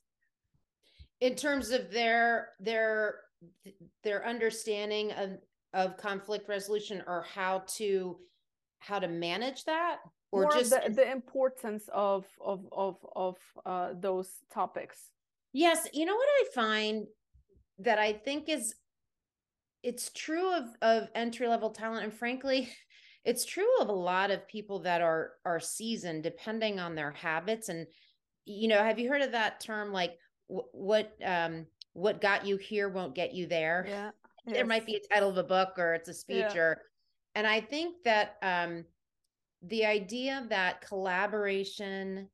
in 1.23 1.35
terms 1.35 1.71
of 1.71 1.89
their 1.89 2.49
their 2.59 3.15
their 4.03 4.27
understanding 4.27 5.13
of 5.13 5.29
of 5.73 5.95
conflict 5.95 6.49
resolution 6.49 7.01
or 7.07 7.25
how 7.33 7.63
to 7.77 8.17
how 8.79 8.99
to 8.99 9.07
manage 9.07 9.63
that 9.63 9.99
or 10.31 10.43
More 10.43 10.51
just 10.51 10.71
the, 10.71 10.89
the 10.89 11.09
importance 11.09 11.89
of 11.93 12.25
of 12.43 12.67
of 12.73 12.97
of 13.15 13.37
uh, 13.65 13.93
those 13.97 14.29
topics. 14.53 14.97
Yes. 15.53 15.87
You 15.93 16.05
know 16.05 16.15
what 16.15 16.27
i 16.27 16.45
find 16.53 17.05
that 17.79 17.99
i 17.99 18.13
think 18.13 18.49
is 18.49 18.75
it's 19.81 20.11
true 20.11 20.53
of 20.53 20.65
of 20.81 21.07
entry 21.15 21.47
level 21.47 21.69
talent 21.69 22.03
and 22.03 22.13
frankly 22.13 22.69
it's 23.25 23.45
true 23.45 23.77
of 23.79 23.87
a 23.87 23.93
lot 23.93 24.29
of 24.29 24.47
people 24.49 24.79
that 24.79 25.01
are 25.01 25.31
are 25.45 25.61
seasoned 25.61 26.23
depending 26.23 26.81
on 26.81 26.95
their 26.95 27.11
habits. 27.11 27.69
And 27.69 27.87
you 28.43 28.67
know 28.67 28.83
have 28.83 28.99
you 28.99 29.09
heard 29.09 29.21
of 29.21 29.31
that 29.31 29.61
term 29.61 29.93
like 29.93 30.17
what 30.47 31.15
um 31.25 31.65
what 31.93 32.21
got 32.21 32.45
you 32.45 32.57
here 32.57 32.89
won't 32.89 33.15
get 33.15 33.33
you 33.33 33.47
there 33.47 33.85
yeah 33.87 34.09
yes. 34.45 34.55
there 34.55 34.65
might 34.65 34.85
be 34.85 34.95
a 34.95 35.13
title 35.13 35.29
of 35.29 35.37
a 35.37 35.43
book 35.43 35.73
or 35.77 35.93
it's 35.93 36.09
a 36.09 36.13
speech 36.13 36.55
yeah. 36.55 36.61
or 36.61 36.81
and 37.35 37.47
i 37.47 37.59
think 37.59 37.95
that 38.03 38.35
um 38.41 38.83
the 39.63 39.85
idea 39.85 40.45
that 40.49 40.81
collaboration 40.81 42.27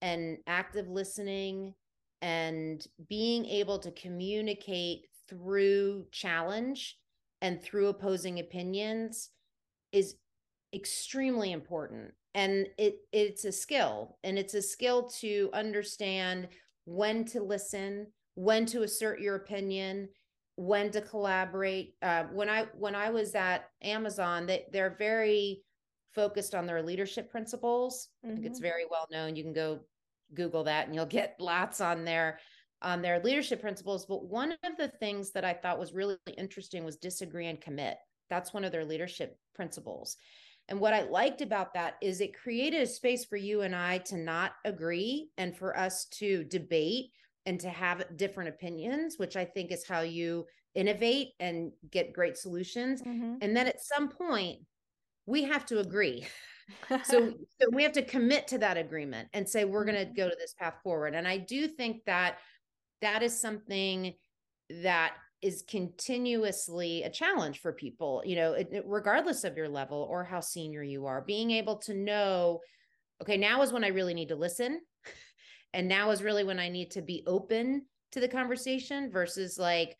and 0.00 0.38
active 0.46 0.88
listening 0.88 1.74
and 2.22 2.86
being 3.08 3.44
able 3.46 3.78
to 3.78 3.90
communicate 3.92 5.06
through 5.28 6.06
challenge 6.12 6.96
and 7.42 7.62
through 7.62 7.88
opposing 7.88 8.40
opinions 8.40 9.30
is 9.92 10.16
extremely 10.74 11.52
important 11.52 12.12
and 12.34 12.66
it 12.76 12.98
it's 13.12 13.44
a 13.44 13.52
skill 13.52 14.18
and 14.22 14.38
it's 14.38 14.54
a 14.54 14.62
skill 14.62 15.08
to 15.08 15.48
understand 15.52 16.48
when 16.88 17.24
to 17.26 17.42
listen, 17.42 18.06
when 18.34 18.64
to 18.64 18.82
assert 18.82 19.20
your 19.20 19.36
opinion, 19.36 20.08
when 20.56 20.90
to 20.90 21.02
collaborate. 21.02 21.94
Uh, 22.00 22.24
when 22.32 22.48
I 22.48 22.66
when 22.76 22.94
I 22.94 23.10
was 23.10 23.34
at 23.34 23.68
Amazon, 23.82 24.46
they 24.46 24.64
they're 24.72 24.96
very 24.98 25.62
focused 26.14 26.54
on 26.54 26.66
their 26.66 26.82
leadership 26.82 27.30
principles. 27.30 28.08
Mm-hmm. 28.24 28.30
I 28.30 28.34
think 28.34 28.46
it's 28.46 28.58
mm-hmm. 28.58 28.68
very 28.68 28.84
well 28.90 29.06
known. 29.12 29.36
You 29.36 29.44
can 29.44 29.52
go 29.52 29.80
Google 30.34 30.64
that, 30.64 30.86
and 30.86 30.94
you'll 30.94 31.06
get 31.06 31.36
lots 31.38 31.80
on 31.82 32.04
their 32.04 32.38
on 32.80 33.02
their 33.02 33.20
leadership 33.20 33.60
principles. 33.60 34.06
But 34.06 34.24
one 34.24 34.52
of 34.52 34.76
the 34.78 34.88
things 34.88 35.32
that 35.32 35.44
I 35.44 35.52
thought 35.52 35.78
was 35.78 35.92
really 35.92 36.16
interesting 36.38 36.84
was 36.84 36.96
disagree 36.96 37.48
and 37.48 37.60
commit. 37.60 37.98
That's 38.30 38.54
one 38.54 38.64
of 38.64 38.72
their 38.72 38.84
leadership 38.84 39.38
principles. 39.54 40.16
And 40.68 40.80
what 40.80 40.92
I 40.92 41.02
liked 41.02 41.40
about 41.40 41.72
that 41.74 41.96
is 42.02 42.20
it 42.20 42.38
created 42.38 42.82
a 42.82 42.86
space 42.86 43.24
for 43.24 43.36
you 43.36 43.62
and 43.62 43.74
I 43.74 43.98
to 43.98 44.16
not 44.16 44.52
agree 44.64 45.30
and 45.38 45.56
for 45.56 45.76
us 45.78 46.06
to 46.18 46.44
debate 46.44 47.06
and 47.46 47.58
to 47.60 47.70
have 47.70 48.04
different 48.16 48.50
opinions, 48.50 49.14
which 49.16 49.36
I 49.36 49.46
think 49.46 49.72
is 49.72 49.86
how 49.86 50.00
you 50.00 50.46
innovate 50.74 51.28
and 51.40 51.72
get 51.90 52.12
great 52.12 52.36
solutions. 52.36 53.00
Mm-hmm. 53.00 53.36
And 53.40 53.56
then 53.56 53.66
at 53.66 53.80
some 53.80 54.08
point, 54.10 54.60
we 55.24 55.44
have 55.44 55.64
to 55.66 55.80
agree. 55.80 56.26
so, 57.04 57.32
so 57.60 57.68
we 57.72 57.82
have 57.82 57.92
to 57.92 58.02
commit 58.02 58.46
to 58.48 58.58
that 58.58 58.76
agreement 58.76 59.28
and 59.32 59.48
say 59.48 59.64
we're 59.64 59.86
going 59.86 59.96
to 59.96 60.04
mm-hmm. 60.04 60.14
go 60.14 60.28
to 60.28 60.36
this 60.38 60.54
path 60.54 60.74
forward. 60.82 61.14
And 61.14 61.26
I 61.26 61.38
do 61.38 61.66
think 61.66 62.04
that 62.04 62.38
that 63.00 63.22
is 63.22 63.40
something 63.40 64.12
that 64.82 65.14
is 65.40 65.62
continuously 65.68 67.04
a 67.04 67.10
challenge 67.10 67.60
for 67.60 67.72
people 67.72 68.22
you 68.24 68.34
know 68.34 68.54
it, 68.54 68.82
regardless 68.84 69.44
of 69.44 69.56
your 69.56 69.68
level 69.68 70.06
or 70.10 70.24
how 70.24 70.40
senior 70.40 70.82
you 70.82 71.06
are 71.06 71.20
being 71.22 71.50
able 71.52 71.76
to 71.76 71.94
know 71.94 72.60
okay 73.22 73.36
now 73.36 73.62
is 73.62 73.72
when 73.72 73.84
i 73.84 73.88
really 73.88 74.14
need 74.14 74.28
to 74.28 74.36
listen 74.36 74.80
and 75.72 75.86
now 75.86 76.10
is 76.10 76.22
really 76.22 76.44
when 76.44 76.58
i 76.58 76.68
need 76.68 76.90
to 76.90 77.02
be 77.02 77.22
open 77.26 77.84
to 78.10 78.20
the 78.20 78.28
conversation 78.28 79.10
versus 79.10 79.58
like 79.58 79.96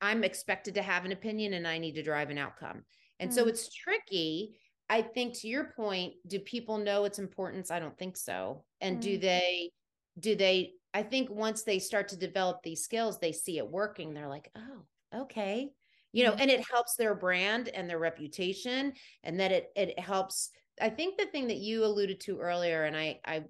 i'm 0.00 0.24
expected 0.24 0.74
to 0.74 0.82
have 0.82 1.04
an 1.04 1.12
opinion 1.12 1.52
and 1.52 1.68
i 1.68 1.76
need 1.76 1.94
to 1.94 2.02
drive 2.02 2.30
an 2.30 2.38
outcome 2.38 2.82
and 3.20 3.30
mm. 3.30 3.34
so 3.34 3.46
it's 3.46 3.74
tricky 3.74 4.56
i 4.88 5.02
think 5.02 5.38
to 5.38 5.48
your 5.48 5.72
point 5.76 6.14
do 6.26 6.38
people 6.38 6.78
know 6.78 7.04
its 7.04 7.18
importance 7.18 7.70
i 7.70 7.78
don't 7.78 7.98
think 7.98 8.16
so 8.16 8.64
and 8.80 8.98
mm. 8.98 9.02
do 9.02 9.18
they 9.18 9.70
do 10.18 10.34
they 10.34 10.72
I 10.94 11.02
think 11.02 11.30
once 11.30 11.62
they 11.62 11.78
start 11.78 12.08
to 12.08 12.16
develop 12.16 12.62
these 12.62 12.82
skills, 12.82 13.18
they 13.18 13.32
see 13.32 13.58
it 13.58 13.68
working. 13.68 14.12
They're 14.12 14.28
like, 14.28 14.50
oh, 14.56 15.22
okay. 15.22 15.70
You 16.12 16.24
know, 16.24 16.32
mm-hmm. 16.32 16.42
and 16.42 16.50
it 16.50 16.68
helps 16.70 16.96
their 16.96 17.14
brand 17.14 17.68
and 17.68 17.88
their 17.88 17.98
reputation, 17.98 18.92
and 19.24 19.40
that 19.40 19.52
it 19.52 19.72
it 19.74 19.98
helps. 19.98 20.50
I 20.80 20.90
think 20.90 21.16
the 21.16 21.26
thing 21.26 21.48
that 21.48 21.56
you 21.56 21.84
alluded 21.84 22.20
to 22.20 22.38
earlier, 22.38 22.84
and 22.84 22.96
I 22.96 23.20
I 23.24 23.44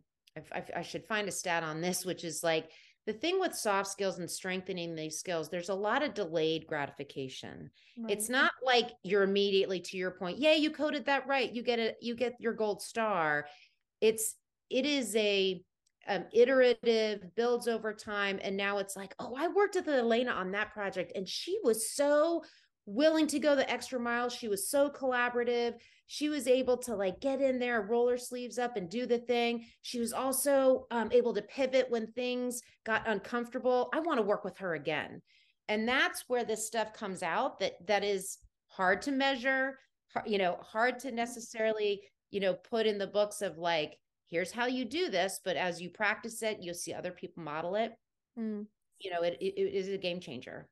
I, 0.52 0.64
I 0.76 0.82
should 0.82 1.04
find 1.06 1.28
a 1.28 1.32
stat 1.32 1.64
on 1.64 1.80
this, 1.80 2.04
which 2.04 2.22
is 2.22 2.44
like 2.44 2.70
the 3.06 3.12
thing 3.12 3.40
with 3.40 3.54
soft 3.54 3.90
skills 3.90 4.18
and 4.18 4.30
strengthening 4.30 4.94
these 4.94 5.18
skills 5.18 5.48
there's 5.48 5.70
a 5.70 5.74
lot 5.74 6.02
of 6.02 6.14
delayed 6.14 6.66
gratification 6.66 7.70
right. 7.98 8.12
it's 8.12 8.28
not 8.28 8.52
like 8.64 8.90
you're 9.02 9.24
immediately 9.24 9.80
to 9.80 9.96
your 9.96 10.12
point 10.12 10.38
yeah 10.38 10.54
you 10.54 10.70
coded 10.70 11.04
that 11.04 11.26
right 11.26 11.52
you 11.52 11.62
get 11.62 11.78
it 11.78 11.96
you 12.00 12.14
get 12.14 12.34
your 12.38 12.52
gold 12.52 12.80
star 12.80 13.46
it's 14.00 14.36
it 14.70 14.86
is 14.86 15.14
a 15.16 15.62
um, 16.08 16.24
iterative, 16.32 17.34
builds 17.34 17.68
over 17.68 17.92
time. 17.92 18.38
And 18.42 18.56
now 18.56 18.78
it's 18.78 18.96
like, 18.96 19.14
oh, 19.18 19.34
I 19.38 19.48
worked 19.48 19.76
with 19.76 19.88
Elena 19.88 20.32
on 20.32 20.52
that 20.52 20.72
project, 20.72 21.12
and 21.14 21.28
she 21.28 21.58
was 21.62 21.94
so 21.94 22.42
willing 22.86 23.28
to 23.28 23.38
go 23.38 23.54
the 23.54 23.70
extra 23.70 24.00
mile. 24.00 24.28
She 24.28 24.48
was 24.48 24.68
so 24.68 24.90
collaborative. 24.90 25.74
She 26.06 26.28
was 26.28 26.46
able 26.48 26.76
to 26.78 26.94
like 26.94 27.20
get 27.20 27.40
in 27.40 27.58
there, 27.58 27.82
roll 27.82 28.08
her 28.08 28.18
sleeves 28.18 28.58
up, 28.58 28.76
and 28.76 28.90
do 28.90 29.06
the 29.06 29.18
thing. 29.18 29.64
She 29.82 30.00
was 30.00 30.12
also 30.12 30.86
um, 30.90 31.10
able 31.12 31.32
to 31.34 31.42
pivot 31.42 31.86
when 31.90 32.08
things 32.08 32.60
got 32.84 33.08
uncomfortable. 33.08 33.88
I 33.94 34.00
want 34.00 34.18
to 34.18 34.26
work 34.26 34.44
with 34.44 34.58
her 34.58 34.74
again. 34.74 35.22
And 35.68 35.88
that's 35.88 36.24
where 36.26 36.44
this 36.44 36.66
stuff 36.66 36.92
comes 36.92 37.22
out 37.22 37.60
that 37.60 37.74
that 37.86 38.02
is 38.02 38.38
hard 38.66 39.00
to 39.02 39.12
measure, 39.12 39.78
you 40.26 40.38
know, 40.38 40.58
hard 40.60 40.98
to 41.00 41.12
necessarily, 41.12 42.02
you 42.30 42.40
know, 42.40 42.54
put 42.54 42.86
in 42.86 42.98
the 42.98 43.06
books 43.06 43.40
of 43.40 43.58
like, 43.58 43.96
here's 44.32 44.50
how 44.50 44.66
you 44.66 44.84
do 44.84 45.10
this 45.10 45.40
but 45.44 45.56
as 45.56 45.80
you 45.80 45.90
practice 45.90 46.42
it 46.42 46.58
you'll 46.60 46.74
see 46.74 46.94
other 46.94 47.12
people 47.12 47.42
model 47.42 47.74
it 47.76 47.92
mm. 48.38 48.64
you 49.00 49.10
know 49.10 49.22
it, 49.22 49.36
it, 49.40 49.54
it 49.60 49.74
is 49.74 49.88
a 49.88 49.98
game 49.98 50.20
changer 50.20 50.68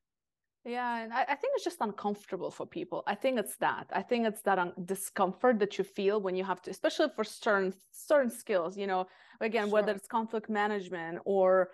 Yeah, 0.64 1.03
and 1.03 1.12
I, 1.18 1.23
I, 1.23 1.37
think 1.40 1.51
it's 1.55 1.64
just 1.64 1.81
uncomfortable 1.81 2.51
for 2.51 2.66
people. 2.66 3.03
I 3.07 3.14
think 3.23 3.38
it's 3.42 3.57
that. 3.66 3.87
I 4.01 4.03
think 4.03 4.27
it's 4.31 4.42
that 4.42 4.59
un- 4.59 4.75
discomfort 4.85 5.59
that 5.61 5.79
you 5.79 5.85
feel 5.85 6.20
when 6.20 6.37
you 6.37 6.44
have 6.44 6.61
to, 6.62 6.70
especially 6.70 7.09
for 7.16 7.25
certain 7.25 7.73
certain 8.11 8.33
skills. 8.42 8.77
You 8.77 8.87
know, 8.87 9.03
again, 9.40 9.66
sure. 9.66 9.73
whether 9.73 9.92
it's 9.92 10.07
conflict 10.07 10.51
management 10.51 11.16
or 11.25 11.70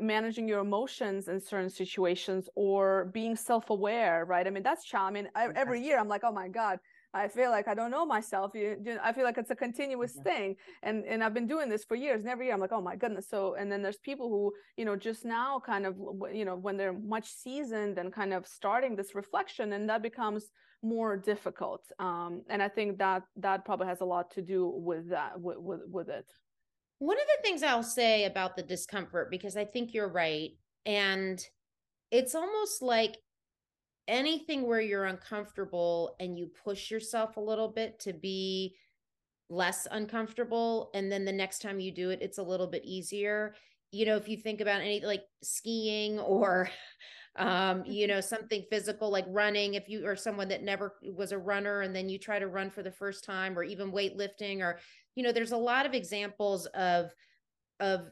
managing 0.00 0.46
your 0.46 0.60
emotions 0.60 1.26
in 1.32 1.40
certain 1.40 1.72
situations 1.82 2.48
or 2.54 3.10
being 3.12 3.34
self 3.34 3.70
aware, 3.70 4.24
right? 4.24 4.46
I 4.46 4.50
mean, 4.50 4.62
that's 4.62 4.84
challenging. 4.84 5.26
I 5.34 5.48
mean, 5.48 5.56
every 5.56 5.80
year 5.82 5.98
I'm 5.98 6.08
like, 6.14 6.24
oh 6.24 6.32
my 6.42 6.48
god, 6.60 6.78
I 7.14 7.28
feel 7.28 7.50
like 7.50 7.68
I 7.68 7.74
don't 7.74 7.90
know 7.90 8.04
myself. 8.04 8.52
You, 8.54 8.76
I 9.02 9.12
feel 9.12 9.24
like 9.24 9.38
it's 9.38 9.50
a 9.50 9.56
continuous 9.56 10.12
mm-hmm. 10.12 10.28
thing, 10.28 10.56
and 10.82 11.04
and 11.06 11.24
I've 11.24 11.32
been 11.32 11.46
doing 11.46 11.68
this 11.68 11.84
for 11.84 11.94
years. 11.94 12.20
And 12.20 12.28
every 12.28 12.46
year 12.46 12.54
I'm 12.54 12.60
like, 12.60 12.72
oh 12.72 12.82
my 12.82 12.96
goodness. 12.96 13.28
So 13.28 13.54
and 13.54 13.72
then 13.72 13.82
there's 13.82 13.98
people 13.98 14.28
who 14.28 14.52
you 14.76 14.84
know 14.84 14.94
just 14.94 15.24
now 15.24 15.60
kind 15.64 15.86
of 15.86 15.96
you 16.32 16.44
know 16.44 16.56
when 16.56 16.76
they're 16.76 16.92
much 16.92 17.32
seasoned 17.32 17.98
and 17.98 18.12
kind 18.12 18.34
of 18.34 18.46
starting 18.46 18.94
this 18.94 19.14
reflection, 19.14 19.72
and 19.72 19.88
that 19.88 20.02
becomes 20.02 20.50
more 20.82 21.16
difficult. 21.16 21.82
Um, 21.98 22.42
and 22.50 22.62
I 22.62 22.68
think 22.68 22.98
that 22.98 23.22
that 23.36 23.64
probably 23.64 23.86
has 23.86 24.00
a 24.00 24.04
lot 24.06 24.30
to 24.32 24.42
do 24.42 24.70
with 24.74 25.08
that 25.10 25.40
with 25.40 25.58
with, 25.58 25.80
with 25.90 26.08
it. 26.10 26.26
One 26.98 27.16
of 27.16 27.26
the 27.26 27.42
things 27.42 27.62
I'll 27.62 27.82
say 27.82 28.24
about 28.24 28.56
the 28.56 28.62
discomfort, 28.62 29.30
because 29.30 29.56
I 29.56 29.64
think 29.64 29.94
you're 29.94 30.12
right, 30.12 30.50
and 30.84 31.42
it's 32.10 32.34
almost 32.34 32.82
like 32.82 33.16
anything 34.08 34.66
where 34.66 34.80
you're 34.80 35.04
uncomfortable 35.04 36.16
and 36.18 36.38
you 36.38 36.50
push 36.64 36.90
yourself 36.90 37.36
a 37.36 37.40
little 37.40 37.68
bit 37.68 38.00
to 38.00 38.12
be 38.12 38.74
less 39.50 39.86
uncomfortable 39.90 40.90
and 40.94 41.12
then 41.12 41.24
the 41.24 41.32
next 41.32 41.60
time 41.60 41.78
you 41.78 41.92
do 41.92 42.10
it 42.10 42.20
it's 42.20 42.38
a 42.38 42.42
little 42.42 42.66
bit 42.66 42.84
easier 42.84 43.54
you 43.92 44.04
know 44.04 44.16
if 44.16 44.28
you 44.28 44.36
think 44.36 44.60
about 44.60 44.80
any 44.80 45.00
like 45.00 45.22
skiing 45.42 46.18
or 46.18 46.68
um 47.36 47.84
you 47.86 48.06
mm-hmm. 48.06 48.14
know 48.14 48.20
something 48.20 48.64
physical 48.70 49.10
like 49.10 49.24
running 49.28 49.74
if 49.74 49.88
you 49.88 50.06
are 50.06 50.16
someone 50.16 50.48
that 50.48 50.62
never 50.62 50.94
was 51.14 51.32
a 51.32 51.38
runner 51.38 51.82
and 51.82 51.94
then 51.94 52.08
you 52.08 52.18
try 52.18 52.38
to 52.38 52.48
run 52.48 52.70
for 52.70 52.82
the 52.82 52.90
first 52.90 53.24
time 53.24 53.58
or 53.58 53.62
even 53.62 53.92
weightlifting 53.92 54.60
or 54.60 54.78
you 55.14 55.22
know 55.22 55.32
there's 55.32 55.52
a 55.52 55.56
lot 55.56 55.86
of 55.86 55.94
examples 55.94 56.66
of 56.74 57.10
of 57.80 58.08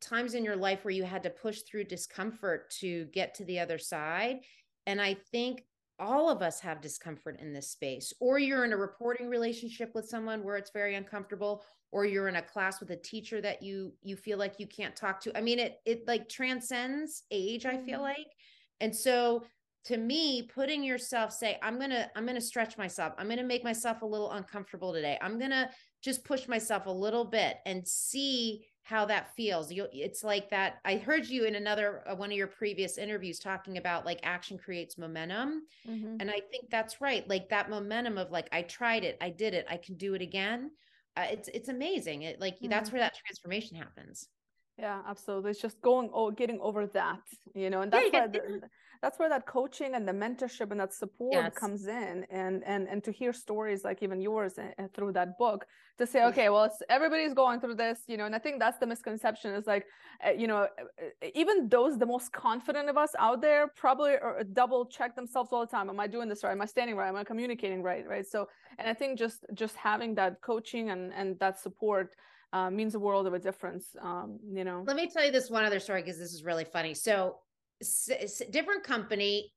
times 0.00 0.34
in 0.34 0.44
your 0.44 0.56
life 0.56 0.84
where 0.84 0.94
you 0.94 1.04
had 1.04 1.22
to 1.22 1.30
push 1.30 1.60
through 1.62 1.84
discomfort 1.84 2.70
to 2.70 3.04
get 3.12 3.34
to 3.34 3.44
the 3.44 3.60
other 3.60 3.78
side 3.78 4.38
and 4.86 5.00
I 5.00 5.14
think 5.30 5.64
all 5.98 6.28
of 6.28 6.42
us 6.42 6.58
have 6.60 6.80
discomfort 6.80 7.38
in 7.40 7.52
this 7.52 7.70
space, 7.70 8.12
or 8.20 8.38
you're 8.38 8.64
in 8.64 8.72
a 8.72 8.76
reporting 8.76 9.28
relationship 9.28 9.94
with 9.94 10.08
someone 10.08 10.42
where 10.42 10.56
it's 10.56 10.72
very 10.72 10.96
uncomfortable, 10.96 11.64
or 11.92 12.04
you're 12.04 12.28
in 12.28 12.36
a 12.36 12.42
class 12.42 12.80
with 12.80 12.90
a 12.90 12.96
teacher 12.96 13.40
that 13.40 13.62
you 13.62 13.92
you 14.02 14.16
feel 14.16 14.38
like 14.38 14.58
you 14.58 14.66
can't 14.66 14.96
talk 14.96 15.20
to. 15.20 15.36
I 15.36 15.40
mean, 15.40 15.58
it 15.58 15.80
it 15.84 16.06
like 16.06 16.28
transcends 16.28 17.24
age, 17.30 17.66
I 17.66 17.78
feel 17.78 18.00
mm-hmm. 18.00 18.02
like. 18.02 18.26
And 18.80 18.94
so 18.94 19.44
to 19.84 19.96
me, 19.96 20.42
putting 20.42 20.84
yourself 20.84 21.32
say, 21.32 21.58
I'm 21.62 21.78
gonna, 21.78 22.08
I'm 22.14 22.24
gonna 22.24 22.40
stretch 22.40 22.78
myself, 22.78 23.14
I'm 23.18 23.28
gonna 23.28 23.42
make 23.42 23.64
myself 23.64 24.02
a 24.02 24.06
little 24.06 24.30
uncomfortable 24.32 24.92
today. 24.92 25.18
I'm 25.20 25.38
gonna 25.38 25.70
just 26.02 26.24
push 26.24 26.46
myself 26.48 26.86
a 26.86 26.90
little 26.90 27.24
bit 27.24 27.56
and 27.66 27.86
see 27.86 28.64
how 28.82 29.04
that 29.04 29.34
feels 29.36 29.70
you 29.70 29.86
it's 29.92 30.24
like 30.24 30.50
that 30.50 30.80
i 30.84 30.96
heard 30.96 31.26
you 31.26 31.44
in 31.44 31.54
another 31.54 32.02
uh, 32.08 32.14
one 32.14 32.30
of 32.30 32.36
your 32.36 32.48
previous 32.48 32.98
interviews 32.98 33.38
talking 33.38 33.78
about 33.78 34.04
like 34.04 34.18
action 34.24 34.58
creates 34.58 34.98
momentum 34.98 35.62
mm-hmm. 35.88 36.16
and 36.18 36.30
i 36.30 36.40
think 36.50 36.68
that's 36.70 37.00
right 37.00 37.28
like 37.28 37.48
that 37.48 37.70
momentum 37.70 38.18
of 38.18 38.30
like 38.30 38.48
i 38.52 38.62
tried 38.62 39.04
it 39.04 39.16
i 39.20 39.30
did 39.30 39.54
it 39.54 39.64
i 39.70 39.76
can 39.76 39.94
do 39.96 40.14
it 40.14 40.22
again 40.22 40.70
uh, 41.16 41.26
it's 41.30 41.48
it's 41.48 41.68
amazing 41.68 42.22
it 42.22 42.40
like 42.40 42.56
mm-hmm. 42.56 42.68
that's 42.68 42.90
where 42.90 43.00
that 43.00 43.14
transformation 43.14 43.76
happens 43.76 44.28
yeah 44.82 45.00
absolutely. 45.08 45.50
It's 45.52 45.62
just 45.62 45.80
going 45.80 46.10
oh 46.12 46.30
getting 46.30 46.60
over 46.60 46.86
that 47.00 47.24
you 47.54 47.70
know 47.70 47.80
and 47.82 47.90
that's 47.92 48.10
yeah, 48.12 48.26
why 48.26 48.26
the, 48.26 48.60
that's 49.02 49.18
where 49.18 49.28
that 49.28 49.46
coaching 49.46 49.94
and 49.94 50.06
the 50.06 50.12
mentorship 50.12 50.70
and 50.70 50.80
that 50.80 50.92
support 50.94 51.34
yes. 51.34 51.54
comes 51.54 51.86
in 51.86 52.24
and 52.30 52.62
and 52.64 52.88
and 52.88 53.02
to 53.04 53.10
hear 53.10 53.32
stories 53.32 53.84
like 53.84 54.02
even 54.02 54.20
yours 54.20 54.54
and, 54.58 54.72
and 54.78 54.92
through 54.94 55.12
that 55.12 55.36
book 55.38 55.66
to 55.98 56.06
say 56.06 56.24
okay 56.24 56.48
well 56.48 56.70
everybody's 56.88 57.34
going 57.34 57.60
through 57.60 57.74
this 57.74 57.98
you 58.06 58.16
know 58.16 58.26
and 58.26 58.34
i 58.34 58.38
think 58.38 58.60
that's 58.60 58.78
the 58.78 58.86
misconception 58.86 59.52
is 59.54 59.66
like 59.66 59.84
uh, 60.26 60.30
you 60.30 60.46
know 60.46 60.68
even 61.34 61.68
those 61.68 61.98
the 61.98 62.06
most 62.06 62.32
confident 62.32 62.88
of 62.88 62.96
us 62.96 63.10
out 63.18 63.42
there 63.42 63.68
probably 63.76 64.12
are, 64.12 64.42
double 64.52 64.86
check 64.86 65.14
themselves 65.16 65.50
all 65.52 65.60
the 65.66 65.72
time. 65.76 65.90
Am 65.90 65.98
i 65.98 66.06
doing 66.06 66.28
this 66.28 66.44
right? 66.44 66.52
Am 66.52 66.62
i 66.62 66.66
standing 66.66 66.96
right? 66.96 67.08
Am 67.08 67.16
i 67.16 67.24
communicating 67.24 67.82
right? 67.82 68.04
Right? 68.08 68.26
So 68.26 68.48
and 68.78 68.88
i 68.88 68.94
think 68.94 69.18
just 69.18 69.40
just 69.54 69.74
having 69.76 70.14
that 70.14 70.40
coaching 70.40 70.90
and 70.90 71.12
and 71.12 71.38
that 71.40 71.58
support 71.60 72.14
uh, 72.52 72.70
means 72.70 72.94
a 72.94 72.98
world 72.98 73.26
of 73.26 73.34
a 73.34 73.38
difference 73.38 73.86
um, 74.00 74.38
you 74.46 74.64
know? 74.64 74.84
Let 74.86 74.96
me 74.96 75.08
tell 75.08 75.24
you 75.24 75.32
this 75.32 75.50
one 75.50 75.64
other 75.64 75.80
story 75.80 76.02
because 76.02 76.18
this 76.18 76.32
is 76.32 76.44
really 76.44 76.64
funny. 76.64 76.94
So 76.94 77.36
different 78.50 78.84
company 78.84 79.52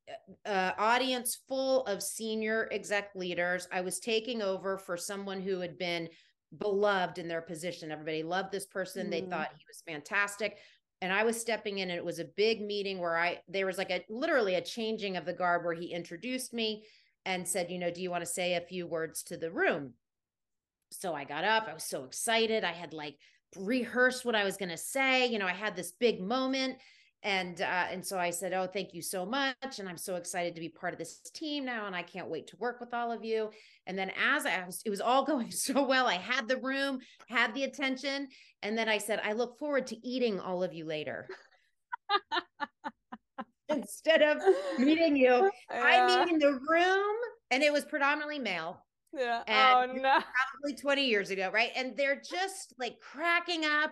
uh, 0.45 0.49
uh, 0.49 0.71
audience 0.77 1.39
full 1.47 1.85
of 1.85 2.01
senior 2.01 2.67
exec 2.71 3.09
leaders. 3.15 3.67
I 3.71 3.81
was 3.81 3.99
taking 3.99 4.41
over 4.41 4.77
for 4.77 4.97
someone 4.97 5.41
who 5.41 5.59
had 5.59 5.77
been 5.77 6.09
beloved 6.57 7.17
in 7.17 7.27
their 7.27 7.41
position. 7.41 7.91
Everybody 7.91 8.23
loved 8.23 8.51
this 8.51 8.65
person. 8.65 9.07
Mm. 9.07 9.11
they 9.11 9.21
thought 9.21 9.49
he 9.55 9.65
was 9.67 9.83
fantastic. 9.87 10.57
And 11.01 11.11
i 11.11 11.23
was 11.23 11.39
stepping 11.39 11.79
in 11.79 11.89
and 11.89 11.97
it 11.97 12.05
was 12.05 12.19
a 12.19 12.31
big 12.37 12.61
meeting 12.61 12.99
where 12.99 13.17
i 13.17 13.39
there 13.49 13.65
was 13.65 13.77
like 13.77 13.91
a 13.91 14.03
literally 14.09 14.55
a 14.55 14.61
changing 14.61 15.17
of 15.17 15.25
the 15.25 15.33
guard 15.33 15.63
where 15.63 15.73
he 15.73 15.87
introduced 15.87 16.53
me 16.53 16.85
and 17.25 17.45
said 17.45 17.69
you 17.69 17.77
know 17.77 17.91
do 17.91 18.01
you 18.01 18.09
want 18.09 18.23
to 18.23 18.31
say 18.31 18.55
a 18.55 18.61
few 18.61 18.87
words 18.87 19.21
to 19.23 19.35
the 19.37 19.51
room 19.51 19.93
so 20.99 21.13
i 21.13 21.23
got 21.23 21.43
up 21.43 21.67
i 21.67 21.73
was 21.73 21.83
so 21.83 22.03
excited 22.03 22.63
i 22.63 22.71
had 22.71 22.93
like 22.93 23.15
rehearsed 23.57 24.25
what 24.25 24.35
i 24.35 24.43
was 24.43 24.57
going 24.57 24.69
to 24.69 24.77
say 24.77 25.27
you 25.27 25.39
know 25.39 25.47
i 25.47 25.53
had 25.53 25.75
this 25.75 25.93
big 25.99 26.21
moment 26.21 26.77
and 27.25 27.59
uh, 27.59 27.85
and 27.91 28.05
so 28.05 28.19
I 28.19 28.29
said, 28.29 28.53
"Oh, 28.53 28.67
thank 28.67 28.93
you 28.93 29.01
so 29.01 29.25
much, 29.25 29.79
and 29.79 29.89
I'm 29.89 29.97
so 29.97 30.15
excited 30.15 30.53
to 30.53 30.61
be 30.61 30.69
part 30.69 30.93
of 30.93 30.99
this 30.99 31.19
team 31.33 31.65
now, 31.65 31.87
and 31.87 31.95
I 31.95 32.03
can't 32.03 32.29
wait 32.29 32.45
to 32.47 32.57
work 32.57 32.79
with 32.79 32.93
all 32.93 33.11
of 33.11 33.25
you." 33.25 33.49
And 33.87 33.97
then 33.97 34.11
as 34.11 34.45
I 34.45 34.63
was, 34.63 34.83
it 34.85 34.91
was 34.91 35.01
all 35.01 35.25
going 35.31 35.49
so 35.49 35.87
well. 35.87 36.05
I 36.05 36.17
had 36.17 36.47
the 36.47 36.57
room, 36.57 36.99
had 37.27 37.55
the 37.55 37.63
attention, 37.63 38.27
and 38.61 38.77
then 38.77 38.87
I 38.87 38.99
said, 38.99 39.19
"I 39.23 39.33
look 39.33 39.57
forward 39.57 39.87
to 39.87 40.07
eating 40.07 40.39
all 40.39 40.63
of 40.63 40.71
you 40.71 40.85
later." 40.85 41.27
Instead 43.69 44.21
of 44.21 44.37
meeting 44.77 45.15
you, 45.17 45.49
yeah. 45.71 45.81
I 45.83 46.25
mean 46.25 46.35
in 46.35 46.39
the 46.39 46.59
room, 46.69 47.15
and 47.49 47.63
it 47.63 47.73
was 47.73 47.85
predominantly 47.85 48.37
male. 48.37 48.84
Yeah. 49.17 49.43
And 49.47 49.91
oh 49.91 49.95
no. 49.95 50.19
Probably 50.61 50.75
20 50.75 51.05
years 51.05 51.29
ago, 51.29 51.49
right? 51.53 51.71
And 51.75 51.95
they're 51.95 52.21
just 52.21 52.73
like 52.77 52.99
cracking 52.99 53.65
up 53.65 53.91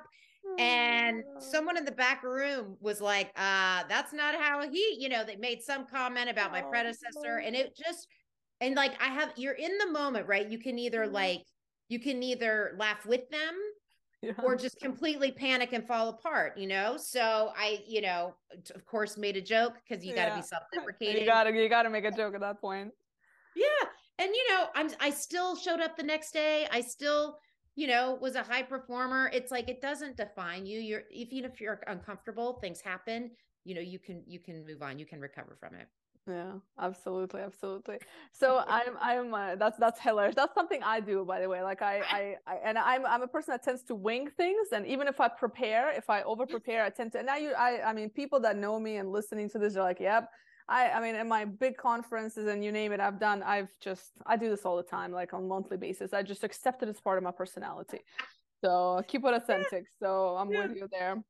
and 0.60 1.24
someone 1.40 1.78
in 1.78 1.86
the 1.86 1.92
back 1.92 2.24
room 2.24 2.78
was 2.80 3.02
like 3.02 3.32
uh 3.38 3.84
that's 3.88 4.14
not 4.14 4.36
how 4.36 4.68
he 4.70 4.98
you 5.00 5.10
know 5.10 5.24
they 5.24 5.36
made 5.36 5.62
some 5.62 5.86
comment 5.86 6.30
about 6.30 6.52
my 6.52 6.62
oh, 6.62 6.70
predecessor 6.70 7.42
and 7.44 7.56
it 7.56 7.76
just 7.76 8.08
and 8.62 8.76
like 8.76 8.94
i 9.02 9.06
have 9.06 9.32
you're 9.36 9.54
in 9.54 9.78
the 9.78 9.92
moment 9.92 10.28
right 10.28 10.50
you 10.50 10.60
can 10.60 10.78
either 10.78 11.06
mm-hmm. 11.06 11.14
like 11.14 11.44
you 11.88 12.00
can 12.00 12.22
either 12.22 12.76
laugh 12.78 13.06
with 13.06 13.28
them 13.30 13.56
yeah. 14.22 14.32
or 14.44 14.56
just 14.56 14.80
completely 14.80 15.32
panic 15.32 15.74
and 15.74 15.88
fall 15.88 16.10
apart 16.10 16.58
you 16.58 16.68
know 16.68 16.98
so 16.98 17.52
i 17.58 17.82
you 17.88 18.02
know 18.02 18.36
of 18.76 18.86
course 18.86 19.18
made 19.18 19.38
a 19.38 19.42
joke 19.42 19.74
because 19.88 20.06
you 20.06 20.14
got 20.14 20.26
to 20.26 20.32
yeah. 20.32 20.36
be 20.42 20.42
self-deprecating 20.42 21.22
you 21.22 21.28
gotta 21.28 21.52
you 21.52 21.70
gotta 21.70 21.90
make 21.90 22.06
a 22.06 22.12
joke 22.12 22.36
at 22.36 22.42
that 22.42 22.60
point 22.60 22.92
yeah 23.56 23.88
and 24.20 24.30
you 24.34 24.50
know 24.50 24.68
i'm 24.76 24.90
i 25.00 25.10
still 25.10 25.56
showed 25.56 25.80
up 25.80 25.96
the 25.98 26.04
next 26.04 26.32
day 26.32 26.68
i 26.72 26.82
still 26.82 27.38
you 27.76 27.88
know, 27.88 28.18
was 28.22 28.36
a 28.36 28.44
high 28.44 28.62
performer. 28.62 29.32
It's 29.34 29.52
like 29.52 29.68
it 29.68 29.82
doesn't 29.82 30.18
define 30.18 30.66
you. 30.66 30.80
You're 30.80 31.04
even 31.12 31.46
if 31.46 31.60
you're 31.60 31.82
uncomfortable, 31.88 32.60
things 32.62 32.82
happen. 32.82 33.32
You 33.64 33.76
know, 33.76 33.82
you 33.82 34.00
can 34.00 34.24
you 34.28 34.40
can 34.40 34.66
move 34.66 34.82
on. 34.82 35.00
You 35.00 35.06
can 35.06 35.20
recover 35.20 35.58
from 35.60 35.76
it. 35.76 35.88
Yeah, 36.28 36.54
absolutely, 36.80 37.42
absolutely. 37.42 37.98
So 38.32 38.64
I'm 38.68 38.96
I'm 39.02 39.34
uh, 39.34 39.56
that's 39.56 39.78
that's 39.80 40.00
hilarious. 40.00 40.36
That's 40.36 40.54
something 40.54 40.82
I 40.84 41.00
do, 41.00 41.26
by 41.26 41.42
the 41.42 41.50
way. 41.50 41.64
Like 41.64 41.82
I, 41.82 42.02
I 42.02 42.36
I 42.46 42.56
and 42.64 42.78
I'm 42.78 43.06
I'm 43.06 43.24
a 43.24 43.28
person 43.28 43.54
that 43.54 43.64
tends 43.64 43.82
to 43.84 43.96
wing 43.96 44.30
things, 44.38 44.68
and 44.72 44.86
even 44.86 45.08
if 45.08 45.20
I 45.20 45.28
prepare, 45.28 45.92
if 45.92 46.10
I 46.10 46.22
over 46.24 46.46
prepare, 46.46 46.84
I 46.84 46.92
tend 46.92 47.14
to. 47.14 47.20
And 47.20 47.28
now 47.28 47.38
you, 47.38 47.54
I 47.54 47.82
I 47.90 47.94
mean, 47.94 48.10
people 48.12 48.40
that 48.42 48.56
know 48.56 48.80
me 48.80 48.98
and 48.98 49.12
listening 49.12 49.50
to 49.50 49.60
this 49.60 49.76
are 49.76 49.84
like, 49.84 50.00
yep, 50.00 50.30
I, 50.68 50.92
I 50.92 51.02
mean, 51.02 51.16
in 51.16 51.28
my 51.28 51.46
big 51.46 51.78
conferences 51.78 52.48
and 52.48 52.64
you 52.64 52.72
name 52.72 52.92
it, 52.92 53.00
I've 53.00 53.20
done, 53.20 53.44
I've 53.44 53.70
just, 53.82 54.12
I 54.26 54.38
do 54.38 54.50
this 54.50 54.66
all 54.66 54.78
the 54.78 54.84
time, 54.84 55.12
like 55.12 55.34
on 55.34 55.48
monthly 55.48 55.78
basis. 55.78 56.14
I 56.14 56.24
just 56.24 56.44
accept 56.44 56.84
it 56.84 56.90
as 56.90 57.00
part 57.00 57.18
of 57.18 57.24
my 57.24 57.32
personality. 57.32 58.00
So 58.64 59.04
keep 59.08 59.26
it 59.26 59.34
authentic. 59.34 59.86
So 60.00 60.38
I'm 60.38 60.50
yeah. 60.50 60.68
with 60.68 60.78
you 60.78 60.88
there. 60.90 61.22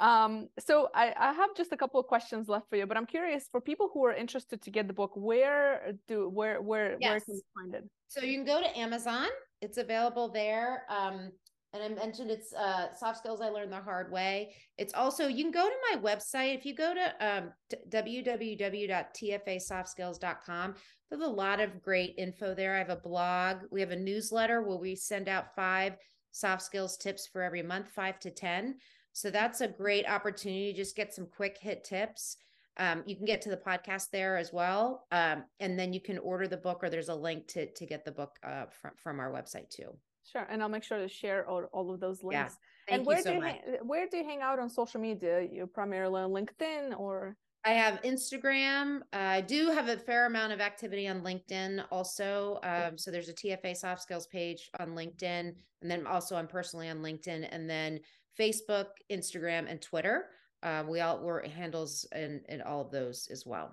Um, 0.00 0.48
so 0.58 0.88
I, 0.94 1.14
I 1.18 1.32
have 1.32 1.56
just 1.56 1.72
a 1.72 1.76
couple 1.76 1.98
of 1.98 2.06
questions 2.06 2.46
left 2.48 2.68
for 2.68 2.76
you, 2.76 2.86
but 2.86 2.96
I'm 2.96 3.06
curious 3.06 3.48
for 3.50 3.60
people 3.60 3.90
who 3.92 4.04
are 4.04 4.12
interested 4.12 4.60
to 4.62 4.70
get 4.70 4.86
the 4.86 4.92
book, 4.92 5.12
where 5.14 5.94
do, 6.06 6.28
where, 6.28 6.60
where, 6.60 6.96
yes. 7.00 7.10
where 7.10 7.20
can 7.20 7.34
you 7.34 7.42
find 7.54 7.74
it? 7.74 7.84
So 8.08 8.20
you 8.20 8.36
can 8.36 8.44
go 8.44 8.60
to 8.60 8.78
Amazon. 8.78 9.28
It's 9.62 9.78
available 9.78 10.28
there. 10.28 10.82
Um, 10.90 11.32
and 11.74 11.82
I 11.82 11.88
mentioned 11.88 12.30
it's 12.30 12.54
uh, 12.54 12.94
soft 12.94 13.18
skills 13.18 13.40
I 13.42 13.48
learned 13.48 13.72
the 13.72 13.80
hard 13.80 14.10
way. 14.12 14.54
It's 14.78 14.94
also 14.94 15.26
you 15.26 15.42
can 15.44 15.52
go 15.52 15.68
to 15.68 15.74
my 15.92 15.98
website 16.00 16.54
if 16.56 16.64
you 16.64 16.74
go 16.74 16.94
to 16.94 17.26
um, 17.26 17.52
t- 17.68 17.76
www.tfasoftskills.com. 17.90 20.74
There's 21.10 21.22
a 21.22 21.26
lot 21.26 21.60
of 21.60 21.82
great 21.82 22.14
info 22.16 22.54
there. 22.54 22.74
I 22.74 22.78
have 22.78 22.88
a 22.90 22.96
blog. 22.96 23.58
We 23.70 23.80
have 23.80 23.90
a 23.90 23.96
newsletter 23.96 24.62
where 24.62 24.78
we 24.78 24.94
send 24.94 25.28
out 25.28 25.54
five 25.54 25.96
soft 26.30 26.62
skills 26.62 26.96
tips 26.96 27.26
for 27.26 27.42
every 27.42 27.62
month, 27.62 27.90
five 27.90 28.18
to 28.20 28.30
ten. 28.30 28.76
So 29.12 29.30
that's 29.30 29.60
a 29.60 29.68
great 29.68 30.08
opportunity 30.08 30.72
to 30.72 30.76
just 30.78 30.96
get 30.96 31.12
some 31.14 31.26
quick 31.26 31.58
hit 31.60 31.84
tips. 31.84 32.36
um, 32.76 33.02
you 33.06 33.14
can 33.16 33.24
get 33.24 33.40
to 33.42 33.50
the 33.50 33.56
podcast 33.56 34.10
there 34.10 34.36
as 34.36 34.52
well. 34.52 35.06
Um, 35.12 35.44
and 35.60 35.78
then 35.78 35.92
you 35.92 36.00
can 36.00 36.18
order 36.18 36.48
the 36.48 36.56
book 36.56 36.80
or 36.82 36.90
there's 36.90 37.08
a 37.08 37.14
link 37.14 37.46
to, 37.48 37.70
to 37.72 37.86
get 37.86 38.04
the 38.04 38.10
book 38.12 38.36
uh, 38.42 38.64
from, 38.80 38.90
from 38.96 39.20
our 39.20 39.30
website 39.30 39.70
too. 39.70 39.96
Sure. 40.30 40.46
And 40.50 40.62
I'll 40.62 40.68
make 40.68 40.84
sure 40.84 40.98
to 40.98 41.08
share 41.08 41.46
all, 41.48 41.64
all 41.72 41.92
of 41.92 42.00
those 42.00 42.22
links. 42.22 42.56
Yeah. 42.88 42.94
and 42.94 43.06
where 43.06 43.22
so 43.22 43.30
do 43.30 43.36
you 43.36 43.42
hang, 43.42 43.60
where 43.82 44.06
do 44.08 44.16
you 44.16 44.24
hang 44.24 44.40
out 44.40 44.58
on 44.58 44.70
social 44.70 45.00
media? 45.00 45.42
You 45.42 45.66
primarily 45.66 46.22
on 46.22 46.30
LinkedIn 46.30 46.98
or 46.98 47.36
I 47.66 47.70
have 47.70 48.02
Instagram. 48.02 49.00
Uh, 49.12 49.16
I 49.16 49.40
do 49.40 49.70
have 49.70 49.88
a 49.88 49.96
fair 49.96 50.26
amount 50.26 50.52
of 50.52 50.60
activity 50.60 51.08
on 51.08 51.22
LinkedIn 51.22 51.82
also. 51.90 52.58
Um, 52.62 52.98
so 52.98 53.10
there's 53.10 53.30
a 53.30 53.34
TFA 53.34 53.74
soft 53.74 54.02
skills 54.02 54.26
page 54.26 54.70
on 54.78 54.90
LinkedIn, 54.90 55.54
and 55.80 55.90
then 55.90 56.06
also 56.06 56.36
I'm 56.36 56.46
personally 56.46 56.90
on 56.90 56.98
LinkedIn, 56.98 57.48
and 57.50 57.68
then 57.68 58.00
Facebook, 58.38 58.88
Instagram, 59.10 59.64
and 59.70 59.80
Twitter. 59.80 60.26
Uh, 60.62 60.84
we 60.86 61.00
all 61.00 61.20
were 61.20 61.42
handles 61.56 62.06
in 62.14 62.42
in 62.50 62.60
all 62.60 62.82
of 62.82 62.90
those 62.90 63.28
as 63.32 63.46
well. 63.46 63.72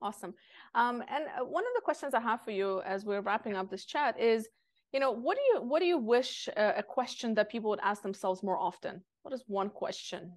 Awesome. 0.00 0.34
Um, 0.74 1.04
and 1.08 1.24
uh, 1.40 1.44
one 1.44 1.62
of 1.62 1.72
the 1.76 1.80
questions 1.80 2.14
I 2.14 2.20
have 2.20 2.42
for 2.42 2.50
you 2.50 2.82
as 2.82 3.04
we're 3.04 3.20
wrapping 3.20 3.54
up 3.54 3.70
this 3.70 3.84
chat 3.84 4.18
is, 4.18 4.48
you 4.92 5.00
know, 5.00 5.10
what 5.10 5.36
do 5.36 5.42
you 5.42 5.62
what 5.62 5.80
do 5.80 5.86
you 5.86 5.98
wish 5.98 6.48
uh, 6.56 6.72
a 6.76 6.82
question 6.82 7.34
that 7.34 7.50
people 7.50 7.70
would 7.70 7.80
ask 7.82 8.02
themselves 8.02 8.42
more 8.42 8.58
often? 8.58 9.02
What 9.22 9.32
is 9.32 9.42
one 9.46 9.70
question 9.70 10.32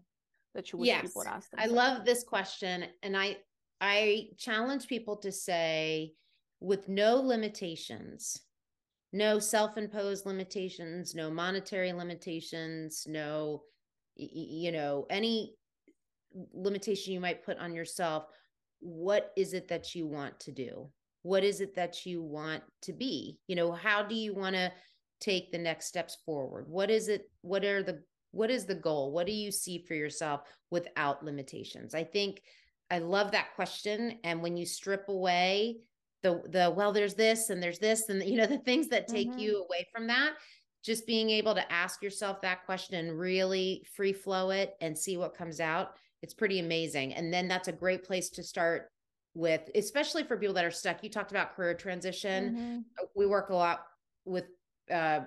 that 0.53 0.71
you 0.71 0.79
wish 0.79 0.87
yes, 0.87 1.01
people 1.01 1.21
would 1.21 1.27
ask 1.27 1.49
themselves? 1.51 1.71
I 1.71 1.75
love 1.75 2.05
this 2.05 2.23
question. 2.23 2.85
And 3.03 3.17
I 3.17 3.37
I 3.81 4.27
challenge 4.37 4.87
people 4.87 5.17
to 5.17 5.31
say, 5.31 6.13
with 6.61 6.87
no 6.87 7.17
limitations, 7.17 8.41
no 9.11 9.39
self-imposed 9.39 10.25
limitations, 10.25 11.13
no 11.13 11.29
monetary 11.29 11.91
limitations, 11.91 13.05
no 13.07 13.63
you 14.15 14.71
know, 14.71 15.05
any 15.09 15.55
limitation 16.53 17.13
you 17.13 17.19
might 17.19 17.43
put 17.43 17.57
on 17.57 17.73
yourself, 17.73 18.25
what 18.79 19.31
is 19.35 19.53
it 19.53 19.67
that 19.67 19.93
you 19.93 20.07
want 20.07 20.39
to 20.39 20.51
do? 20.51 20.89
What 21.25 21.43
is 21.43 21.59
it 21.59 21.75
that 21.75 22.05
you 22.05 22.21
want 22.21 22.61
to 22.83 22.93
be? 22.93 23.39
You 23.47 23.55
know, 23.55 23.71
how 23.71 24.03
do 24.03 24.13
you 24.13 24.35
want 24.35 24.55
to 24.55 24.71
take 25.19 25.51
the 25.51 25.57
next 25.57 25.87
steps 25.87 26.17
forward? 26.25 26.67
What 26.67 26.91
is 26.91 27.07
it? 27.07 27.29
What 27.41 27.65
are 27.65 27.81
the 27.81 28.03
what 28.35 28.51
is 28.51 28.65
the 28.65 28.75
goal 28.75 29.11
what 29.11 29.25
do 29.25 29.31
you 29.31 29.49
see 29.49 29.79
for 29.79 29.93
yourself 29.93 30.41
without 30.69 31.23
limitations 31.23 31.95
i 31.95 32.03
think 32.03 32.41
i 32.91 32.99
love 32.99 33.31
that 33.31 33.55
question 33.55 34.19
and 34.25 34.41
when 34.41 34.57
you 34.57 34.65
strip 34.65 35.07
away 35.07 35.77
the 36.21 36.41
the 36.49 36.71
well 36.75 36.91
there's 36.91 37.13
this 37.13 37.49
and 37.49 37.63
there's 37.63 37.79
this 37.79 38.09
and 38.09 38.21
you 38.29 38.35
know 38.35 38.45
the 38.45 38.57
things 38.59 38.89
that 38.89 39.07
take 39.07 39.29
mm-hmm. 39.29 39.39
you 39.39 39.63
away 39.63 39.87
from 39.93 40.05
that 40.05 40.33
just 40.83 41.07
being 41.07 41.29
able 41.31 41.55
to 41.55 41.71
ask 41.71 42.03
yourself 42.03 42.41
that 42.41 42.65
question 42.65 42.93
and 42.95 43.17
really 43.17 43.83
free 43.95 44.13
flow 44.13 44.49
it 44.51 44.75
and 44.81 44.97
see 44.97 45.15
what 45.15 45.37
comes 45.37 45.61
out 45.61 45.93
it's 46.21 46.33
pretty 46.33 46.59
amazing 46.59 47.13
and 47.13 47.33
then 47.33 47.47
that's 47.47 47.69
a 47.69 47.73
great 47.73 48.03
place 48.03 48.29
to 48.29 48.43
start 48.43 48.91
with 49.35 49.69
especially 49.75 50.23
for 50.23 50.37
people 50.37 50.55
that 50.55 50.65
are 50.65 50.71
stuck. 50.71 51.03
You 51.03 51.09
talked 51.09 51.31
about 51.31 51.55
career 51.55 51.73
transition. 51.75 52.55
Mm-hmm. 52.55 53.05
we 53.15 53.27
work 53.27 53.49
a 53.49 53.55
lot 53.55 53.85
with 54.23 54.45
uh, 54.91 55.21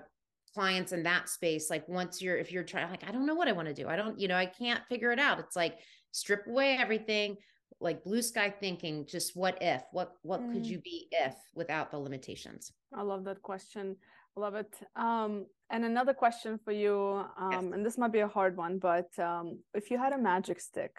clients 0.53 0.91
in 0.91 1.03
that 1.03 1.29
space. 1.29 1.69
Like 1.69 1.87
once 1.87 2.21
you're 2.21 2.37
if 2.37 2.51
you're 2.51 2.63
trying 2.63 2.89
like 2.89 3.07
i 3.07 3.11
don't 3.11 3.25
know 3.25 3.35
what 3.35 3.47
i 3.47 3.51
want 3.51 3.67
to 3.67 3.73
do. 3.73 3.87
I 3.87 3.95
don't 3.95 4.19
you 4.19 4.27
know 4.27 4.35
i 4.35 4.45
can't 4.45 4.81
figure 4.89 5.11
it 5.11 5.19
out. 5.19 5.39
It's 5.39 5.55
like 5.55 5.77
strip 6.11 6.47
away 6.47 6.75
everything 6.77 7.37
like 7.79 8.03
blue 8.03 8.21
sky 8.21 8.53
thinking 8.59 9.05
just 9.05 9.35
what 9.35 9.57
if? 9.61 9.83
What 9.91 10.15
what 10.23 10.41
mm. 10.41 10.53
could 10.53 10.65
you 10.65 10.79
be 10.79 11.07
if 11.11 11.35
without 11.55 11.91
the 11.91 11.99
limitations? 11.99 12.73
I 12.93 13.03
love 13.03 13.23
that 13.25 13.41
question. 13.41 13.95
I 14.35 14.39
love 14.39 14.55
it. 14.55 14.75
Um 14.95 15.45
and 15.69 15.85
another 15.85 16.15
question 16.15 16.59
for 16.65 16.71
you 16.71 17.23
um 17.37 17.51
yes. 17.51 17.63
and 17.73 17.85
this 17.85 17.97
might 17.97 18.11
be 18.11 18.19
a 18.19 18.27
hard 18.27 18.57
one 18.57 18.79
but 18.79 19.17
um 19.19 19.59
if 19.75 19.91
you 19.91 19.99
had 19.99 20.13
a 20.13 20.17
magic 20.17 20.59
stick 20.59 20.95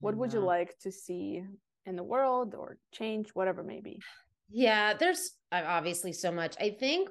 what 0.00 0.14
would 0.14 0.32
you 0.32 0.40
mm-hmm. 0.40 0.48
like 0.48 0.78
to 0.78 0.90
see 0.90 1.42
in 1.90 1.96
the 1.96 2.02
world 2.02 2.54
or 2.54 2.78
change 2.92 3.28
whatever 3.34 3.62
may 3.62 3.80
be? 3.80 4.00
yeah 4.52 4.94
there's 4.94 5.32
uh, 5.52 5.62
obviously 5.64 6.12
so 6.12 6.32
much 6.32 6.56
i 6.60 6.70
think 6.70 7.08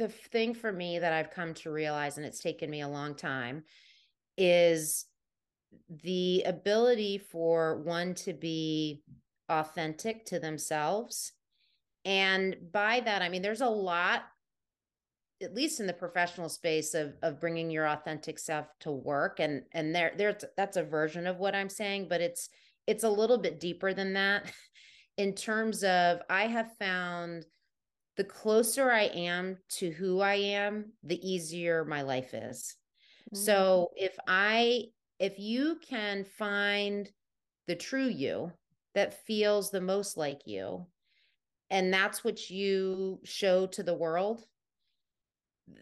the 0.00 0.08
thing 0.08 0.54
for 0.54 0.72
me 0.72 0.98
that 0.98 1.12
I've 1.12 1.30
come 1.30 1.52
to 1.54 1.70
realize, 1.70 2.16
and 2.16 2.24
it's 2.24 2.40
taken 2.40 2.70
me 2.70 2.80
a 2.80 2.88
long 2.88 3.14
time, 3.14 3.64
is 4.38 5.04
the 6.02 6.42
ability 6.46 7.18
for 7.18 7.82
one 7.82 8.14
to 8.14 8.32
be 8.32 9.02
authentic 9.50 10.24
to 10.26 10.40
themselves. 10.40 11.32
And 12.06 12.56
by 12.72 13.00
that, 13.00 13.20
I 13.20 13.28
mean, 13.28 13.42
there's 13.42 13.60
a 13.60 13.68
lot, 13.68 14.22
at 15.42 15.54
least 15.54 15.80
in 15.80 15.86
the 15.86 15.92
professional 15.92 16.48
space 16.48 16.94
of, 16.94 17.12
of 17.22 17.38
bringing 17.38 17.70
your 17.70 17.86
authentic 17.86 18.38
self 18.38 18.66
to 18.80 18.90
work. 18.90 19.38
And, 19.38 19.64
and 19.72 19.94
there, 19.94 20.12
there's, 20.16 20.44
that's 20.56 20.78
a 20.78 20.82
version 20.82 21.26
of 21.26 21.36
what 21.36 21.54
I'm 21.54 21.68
saying, 21.68 22.06
but 22.08 22.22
it's, 22.22 22.48
it's 22.90 23.04
a 23.04 23.08
little 23.08 23.38
bit 23.38 23.60
deeper 23.60 23.94
than 23.94 24.14
that 24.14 24.52
in 25.16 25.32
terms 25.32 25.84
of, 25.84 26.20
I 26.28 26.48
have 26.48 26.76
found 26.76 27.46
the 28.16 28.24
closer 28.24 28.90
I 28.90 29.04
am 29.04 29.58
to 29.76 29.90
who 29.90 30.20
I 30.20 30.34
am, 30.34 30.92
the 31.04 31.24
easier 31.26 31.84
my 31.84 32.02
life 32.02 32.34
is. 32.34 32.74
Mm-hmm. 33.32 33.44
So 33.44 33.90
if 33.96 34.16
I, 34.26 34.86
if 35.20 35.38
you 35.38 35.78
can 35.88 36.24
find 36.24 37.08
the 37.68 37.76
true 37.76 38.08
you 38.08 38.50
that 38.96 39.24
feels 39.24 39.70
the 39.70 39.80
most 39.80 40.16
like 40.16 40.40
you, 40.44 40.86
and 41.70 41.94
that's 41.94 42.24
what 42.24 42.50
you 42.50 43.20
show 43.22 43.68
to 43.68 43.84
the 43.84 43.94
world, 43.94 44.42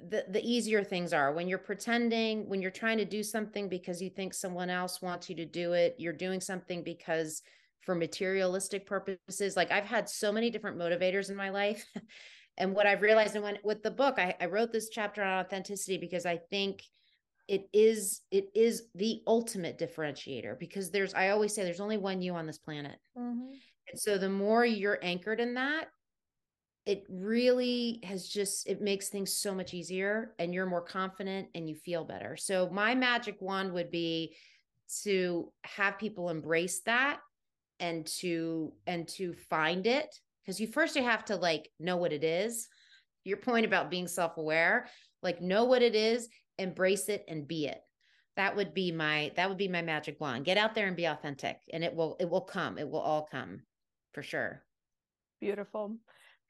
the, 0.08 0.24
the 0.28 0.44
easier 0.44 0.82
things 0.82 1.12
are 1.12 1.32
when 1.32 1.48
you're 1.48 1.58
pretending, 1.58 2.48
when 2.48 2.60
you're 2.62 2.70
trying 2.70 2.98
to 2.98 3.04
do 3.04 3.22
something 3.22 3.68
because 3.68 4.00
you 4.00 4.10
think 4.10 4.34
someone 4.34 4.70
else 4.70 5.02
wants 5.02 5.28
you 5.28 5.36
to 5.36 5.44
do 5.44 5.72
it, 5.72 5.94
you're 5.98 6.12
doing 6.12 6.40
something 6.40 6.82
because 6.82 7.42
for 7.82 7.94
materialistic 7.94 8.86
purposes. 8.86 9.56
Like 9.56 9.72
I've 9.72 9.84
had 9.84 10.08
so 10.08 10.30
many 10.32 10.50
different 10.50 10.78
motivators 10.78 11.30
in 11.30 11.36
my 11.36 11.50
life. 11.50 11.84
and 12.58 12.74
what 12.74 12.86
I've 12.86 13.02
realized 13.02 13.34
and 13.34 13.44
when 13.44 13.58
with 13.64 13.82
the 13.82 13.90
book, 13.90 14.18
I, 14.18 14.34
I 14.40 14.46
wrote 14.46 14.72
this 14.72 14.90
chapter 14.90 15.22
on 15.22 15.44
authenticity 15.44 15.98
because 15.98 16.26
I 16.26 16.38
think 16.50 16.82
it 17.48 17.66
is 17.72 18.20
it 18.30 18.50
is 18.54 18.82
the 18.94 19.22
ultimate 19.26 19.78
differentiator 19.78 20.58
because 20.58 20.90
there's 20.90 21.14
I 21.14 21.30
always 21.30 21.54
say 21.54 21.64
there's 21.64 21.80
only 21.80 21.96
one 21.96 22.20
you 22.20 22.34
on 22.34 22.46
this 22.46 22.58
planet. 22.58 22.98
Mm-hmm. 23.16 23.52
And 23.90 23.98
so 23.98 24.18
the 24.18 24.28
more 24.28 24.66
you're 24.66 24.98
anchored 25.02 25.40
in 25.40 25.54
that, 25.54 25.88
it 26.88 27.04
really 27.10 28.00
has 28.02 28.26
just 28.26 28.66
it 28.66 28.80
makes 28.80 29.10
things 29.10 29.30
so 29.30 29.54
much 29.54 29.74
easier 29.74 30.34
and 30.38 30.54
you're 30.54 30.64
more 30.64 30.80
confident 30.80 31.46
and 31.54 31.68
you 31.68 31.74
feel 31.74 32.02
better. 32.02 32.34
So 32.34 32.70
my 32.72 32.94
magic 32.94 33.36
wand 33.42 33.74
would 33.74 33.90
be 33.90 34.34
to 35.02 35.52
have 35.64 35.98
people 35.98 36.30
embrace 36.30 36.80
that 36.86 37.20
and 37.78 38.06
to 38.20 38.72
and 38.86 39.06
to 39.06 39.34
find 39.50 39.86
it 39.86 40.08
because 40.42 40.58
you 40.58 40.66
first 40.66 40.96
you 40.96 41.02
have 41.02 41.26
to 41.26 41.36
like 41.36 41.68
know 41.78 41.98
what 41.98 42.14
it 42.14 42.24
is. 42.24 42.68
Your 43.22 43.36
point 43.36 43.66
about 43.66 43.90
being 43.90 44.08
self-aware 44.08 44.86
like 45.22 45.42
know 45.42 45.64
what 45.64 45.82
it 45.82 45.94
is 45.94 46.30
embrace 46.56 47.10
it 47.10 47.22
and 47.28 47.46
be 47.46 47.66
it. 47.66 47.82
That 48.36 48.56
would 48.56 48.72
be 48.72 48.92
my 48.92 49.30
that 49.36 49.50
would 49.50 49.58
be 49.58 49.68
my 49.68 49.82
magic 49.82 50.18
wand. 50.22 50.46
Get 50.46 50.56
out 50.56 50.74
there 50.74 50.86
and 50.86 50.96
be 50.96 51.04
authentic 51.04 51.58
and 51.70 51.84
it 51.84 51.94
will 51.94 52.16
it 52.18 52.30
will 52.30 52.40
come. 52.40 52.78
It 52.78 52.88
will 52.88 53.00
all 53.00 53.28
come 53.30 53.60
for 54.14 54.22
sure. 54.22 54.64
Beautiful 55.38 55.98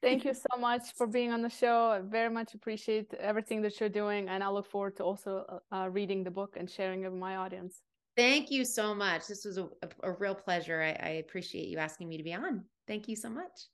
Thank 0.01 0.25
you 0.25 0.33
so 0.33 0.59
much 0.59 0.95
for 0.97 1.07
being 1.07 1.33
on 1.33 1.43
the 1.43 1.49
show. 1.49 1.91
I 1.91 2.01
very 2.01 2.31
much 2.31 2.55
appreciate 2.55 3.13
everything 3.15 3.63
that 3.63 3.81
you're 3.81 3.89
doing. 3.89 4.29
And 4.29 4.45
I 4.45 4.49
look 4.49 4.67
forward 4.67 4.97
to 4.99 5.05
also 5.05 5.61
uh, 5.73 5.75
uh 5.75 5.89
reading 5.89 6.23
the 6.23 6.31
book 6.31 6.57
and 6.57 6.71
sharing 6.71 7.03
it 7.03 7.11
with 7.11 7.19
my 7.19 7.37
audience. 7.37 7.83
Thank 8.17 8.51
you 8.51 8.65
so 8.65 8.95
much. 8.95 9.27
This 9.29 9.45
was 9.45 9.59
a, 9.59 9.69
a 10.03 10.13
real 10.13 10.35
pleasure. 10.35 10.83
I, 10.83 10.91
I 11.05 11.11
appreciate 11.25 11.69
you 11.69 11.79
asking 11.79 12.09
me 12.09 12.17
to 12.17 12.25
be 12.25 12.35
on. 12.35 12.65
Thank 12.87 13.09
you 13.09 13.17
so 13.17 13.31
much. 13.31 13.69